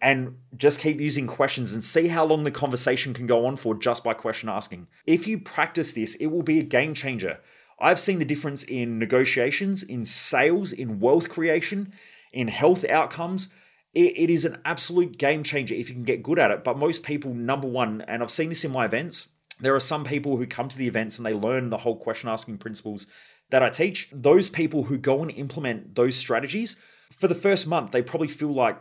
and 0.00 0.36
just 0.56 0.80
keep 0.80 1.00
using 1.00 1.26
questions 1.26 1.72
and 1.72 1.84
see 1.84 2.08
how 2.08 2.24
long 2.24 2.44
the 2.44 2.50
conversation 2.50 3.12
can 3.12 3.26
go 3.26 3.44
on 3.44 3.56
for 3.56 3.74
just 3.74 4.02
by 4.02 4.14
question 4.14 4.48
asking. 4.48 4.86
If 5.06 5.26
you 5.26 5.38
practice 5.38 5.92
this, 5.92 6.14
it 6.16 6.26
will 6.26 6.42
be 6.42 6.58
a 6.58 6.64
game 6.64 6.94
changer. 6.94 7.40
I've 7.78 8.00
seen 8.00 8.18
the 8.18 8.24
difference 8.24 8.62
in 8.64 8.98
negotiations, 8.98 9.82
in 9.82 10.04
sales, 10.04 10.72
in 10.72 11.00
wealth 11.00 11.28
creation, 11.28 11.92
in 12.32 12.48
health 12.48 12.84
outcomes. 12.88 13.52
It, 13.94 14.16
it 14.16 14.30
is 14.30 14.44
an 14.44 14.60
absolute 14.64 15.18
game 15.18 15.42
changer 15.42 15.74
if 15.74 15.88
you 15.88 15.94
can 15.94 16.04
get 16.04 16.22
good 16.22 16.38
at 16.38 16.50
it. 16.50 16.64
But 16.64 16.78
most 16.78 17.02
people, 17.02 17.34
number 17.34 17.68
one, 17.68 18.02
and 18.02 18.22
I've 18.22 18.30
seen 18.30 18.48
this 18.48 18.64
in 18.64 18.72
my 18.72 18.84
events, 18.84 19.28
there 19.60 19.74
are 19.74 19.80
some 19.80 20.04
people 20.04 20.36
who 20.38 20.46
come 20.46 20.68
to 20.68 20.78
the 20.78 20.86
events 20.86 21.18
and 21.18 21.26
they 21.26 21.34
learn 21.34 21.68
the 21.68 21.78
whole 21.78 21.96
question 21.96 22.28
asking 22.28 22.58
principles 22.58 23.06
that 23.50 23.62
I 23.62 23.68
teach. 23.68 24.08
Those 24.12 24.48
people 24.48 24.84
who 24.84 24.96
go 24.96 25.20
and 25.20 25.30
implement 25.32 25.94
those 25.94 26.16
strategies, 26.16 26.76
for 27.10 27.28
the 27.28 27.34
first 27.34 27.66
month, 27.66 27.90
they 27.90 28.02
probably 28.02 28.28
feel 28.28 28.52
like 28.52 28.78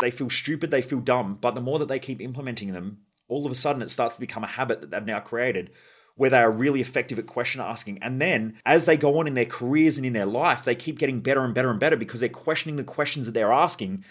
they 0.00 0.10
feel 0.10 0.30
stupid, 0.30 0.70
they 0.70 0.82
feel 0.82 1.00
dumb, 1.00 1.38
but 1.40 1.54
the 1.54 1.60
more 1.60 1.78
that 1.78 1.88
they 1.88 1.98
keep 1.98 2.20
implementing 2.20 2.72
them, 2.72 2.98
all 3.28 3.46
of 3.46 3.52
a 3.52 3.54
sudden 3.54 3.82
it 3.82 3.90
starts 3.90 4.16
to 4.16 4.20
become 4.20 4.44
a 4.44 4.48
habit 4.48 4.80
that 4.80 4.90
they've 4.90 5.04
now 5.04 5.20
created 5.20 5.70
where 6.16 6.30
they 6.30 6.38
are 6.38 6.50
really 6.50 6.80
effective 6.80 7.18
at 7.18 7.26
question 7.26 7.60
asking. 7.60 7.98
And 8.00 8.20
then 8.20 8.54
as 8.64 8.86
they 8.86 8.96
go 8.96 9.18
on 9.18 9.26
in 9.26 9.34
their 9.34 9.44
careers 9.44 9.96
and 9.96 10.06
in 10.06 10.12
their 10.12 10.26
life, 10.26 10.62
they 10.62 10.76
keep 10.76 10.98
getting 10.98 11.20
better 11.20 11.44
and 11.44 11.54
better 11.54 11.70
and 11.70 11.80
better 11.80 11.96
because 11.96 12.20
they're 12.20 12.28
questioning 12.28 12.76
the 12.76 12.84
questions 12.84 13.26
that 13.26 13.32
they're 13.32 13.52
asking. 13.52 14.04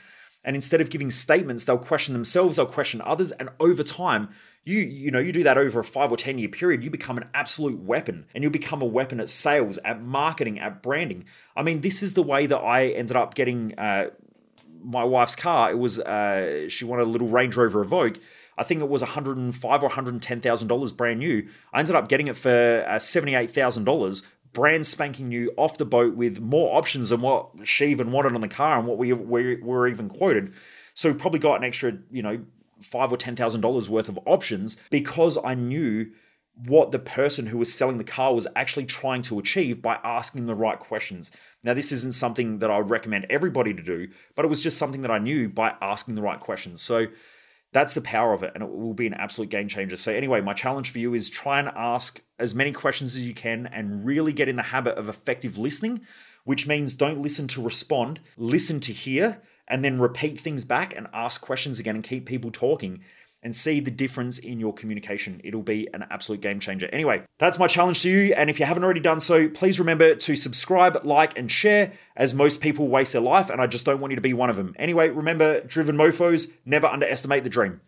And 0.43 0.55
instead 0.55 0.81
of 0.81 0.89
giving 0.89 1.09
statements, 1.09 1.63
they'll 1.63 1.77
question 1.77 2.13
themselves, 2.13 2.57
they'll 2.57 2.65
question 2.65 3.01
others, 3.05 3.31
and 3.31 3.49
over 3.61 3.83
time, 3.83 4.29
you 4.65 4.79
you 4.79 5.11
know 5.11 5.19
you 5.19 5.31
do 5.31 5.43
that 5.43 5.57
over 5.57 5.81
a 5.81 5.83
five 5.83 6.11
or 6.11 6.17
ten 6.17 6.37
year 6.37 6.47
period 6.47 6.83
you 6.83 6.89
become 6.89 7.17
an 7.17 7.29
absolute 7.33 7.79
weapon 7.79 8.25
and 8.33 8.43
you'll 8.43 8.51
become 8.51 8.81
a 8.81 8.85
weapon 8.85 9.19
at 9.19 9.29
sales 9.29 9.77
at 9.79 10.01
marketing 10.01 10.57
at 10.57 10.81
branding 10.81 11.25
i 11.55 11.61
mean 11.61 11.81
this 11.81 12.01
is 12.01 12.13
the 12.13 12.23
way 12.23 12.45
that 12.45 12.59
i 12.59 12.87
ended 12.87 13.17
up 13.17 13.33
getting 13.33 13.77
uh, 13.77 14.07
my 14.83 15.03
wife's 15.03 15.35
car. 15.35 15.71
It 15.71 15.77
was 15.77 15.99
uh, 15.99 16.67
she 16.69 16.85
wanted 16.85 17.03
a 17.03 17.09
little 17.09 17.27
Range 17.27 17.55
Rover 17.55 17.83
Evoque. 17.83 18.19
I 18.57 18.63
think 18.63 18.81
it 18.81 18.89
was 18.89 19.01
105 19.01 19.81
or 19.81 19.87
110 19.87 20.41
thousand 20.41 20.67
dollars 20.67 20.91
brand 20.91 21.19
new. 21.19 21.47
I 21.71 21.79
ended 21.79 21.95
up 21.95 22.07
getting 22.07 22.27
it 22.27 22.35
for 22.35 22.85
uh, 22.87 22.99
78 22.99 23.49
thousand 23.49 23.85
dollars, 23.85 24.23
brand 24.51 24.85
spanking 24.85 25.29
new, 25.29 25.51
off 25.57 25.77
the 25.77 25.85
boat 25.85 26.15
with 26.15 26.39
more 26.39 26.77
options 26.77 27.09
than 27.09 27.21
what 27.21 27.49
she 27.63 27.87
even 27.87 28.11
wanted 28.11 28.35
on 28.35 28.41
the 28.41 28.47
car 28.47 28.77
and 28.77 28.87
what 28.87 28.97
we, 28.97 29.13
we 29.13 29.55
were 29.55 29.87
even 29.87 30.09
quoted. 30.09 30.53
So 30.93 31.11
we 31.11 31.17
probably 31.17 31.39
got 31.39 31.55
an 31.55 31.63
extra, 31.63 31.97
you 32.11 32.21
know, 32.21 32.45
five 32.81 33.11
or 33.11 33.17
ten 33.17 33.35
thousand 33.35 33.61
dollars 33.61 33.89
worth 33.89 34.09
of 34.09 34.19
options 34.25 34.77
because 34.89 35.37
I 35.43 35.55
knew 35.55 36.11
what 36.55 36.91
the 36.91 36.99
person 36.99 37.47
who 37.47 37.57
was 37.57 37.73
selling 37.73 37.97
the 37.97 38.03
car 38.03 38.33
was 38.33 38.47
actually 38.55 38.85
trying 38.85 39.23
to 39.23 39.39
achieve 39.39 39.81
by 39.81 39.99
asking 40.03 40.45
the 40.45 40.55
right 40.55 40.79
questions. 40.79 41.31
Now, 41.63 41.73
this 41.73 41.91
isn't 41.91 42.13
something 42.13 42.59
that 42.59 42.69
I 42.69 42.77
would 42.77 42.89
recommend 42.89 43.25
everybody 43.29 43.73
to 43.73 43.81
do, 43.81 44.09
but 44.35 44.45
it 44.45 44.49
was 44.49 44.61
just 44.61 44.77
something 44.77 45.01
that 45.01 45.11
I 45.11 45.17
knew 45.17 45.49
by 45.49 45.73
asking 45.81 46.15
the 46.15 46.21
right 46.21 46.39
questions. 46.39 46.81
So 46.81 47.07
that's 47.71 47.95
the 47.95 48.01
power 48.01 48.33
of 48.33 48.43
it, 48.43 48.51
and 48.53 48.63
it 48.63 48.69
will 48.69 48.93
be 48.93 49.07
an 49.07 49.15
absolute 49.15 49.49
game 49.49 49.67
changer. 49.67 49.97
So, 49.97 50.13
anyway, 50.13 50.41
my 50.41 50.53
challenge 50.53 50.91
for 50.91 50.99
you 50.99 51.15
is 51.15 51.27
try 51.27 51.59
and 51.59 51.69
ask 51.75 52.21
as 52.37 52.53
many 52.53 52.71
questions 52.71 53.15
as 53.15 53.27
you 53.27 53.33
can 53.33 53.65
and 53.65 54.05
really 54.05 54.31
get 54.31 54.47
in 54.47 54.55
the 54.55 54.63
habit 54.63 54.95
of 54.97 55.09
effective 55.09 55.57
listening, 55.57 56.01
which 56.43 56.67
means 56.67 56.93
don't 56.93 57.21
listen 57.21 57.47
to 57.47 57.63
respond, 57.63 58.19
listen 58.37 58.79
to 58.81 58.93
hear, 58.93 59.41
and 59.67 59.83
then 59.83 59.99
repeat 59.99 60.39
things 60.39 60.65
back 60.65 60.95
and 60.95 61.07
ask 61.13 61.41
questions 61.41 61.79
again 61.79 61.95
and 61.95 62.03
keep 62.03 62.27
people 62.27 62.51
talking 62.51 63.01
and 63.43 63.55
see 63.55 63.79
the 63.79 63.91
difference 63.91 64.39
in 64.39 64.59
your 64.59 64.73
communication. 64.73 65.41
It'll 65.43 65.61
be 65.61 65.87
an 65.93 66.05
absolute 66.09 66.41
game 66.41 66.59
changer. 66.59 66.89
Anyway, 66.91 67.23
that's 67.39 67.59
my 67.59 67.67
challenge 67.67 68.01
to 68.01 68.09
you. 68.09 68.33
And 68.33 68.49
if 68.49 68.59
you 68.59 68.65
haven't 68.65 68.83
already 68.83 68.99
done 68.99 69.19
so, 69.19 69.49
please 69.49 69.79
remember 69.79 70.15
to 70.15 70.35
subscribe, 70.35 71.03
like, 71.03 71.37
and 71.37 71.51
share, 71.51 71.91
as 72.15 72.33
most 72.33 72.61
people 72.61 72.87
waste 72.87 73.13
their 73.13 73.21
life, 73.21 73.49
and 73.49 73.61
I 73.61 73.67
just 73.67 73.85
don't 73.85 73.99
want 73.99 74.11
you 74.11 74.15
to 74.15 74.21
be 74.21 74.33
one 74.33 74.49
of 74.49 74.55
them. 74.55 74.73
Anyway, 74.79 75.09
remember, 75.09 75.61
driven 75.61 75.95
mofos, 75.95 76.51
never 76.65 76.87
underestimate 76.87 77.43
the 77.43 77.49
dream. 77.49 77.81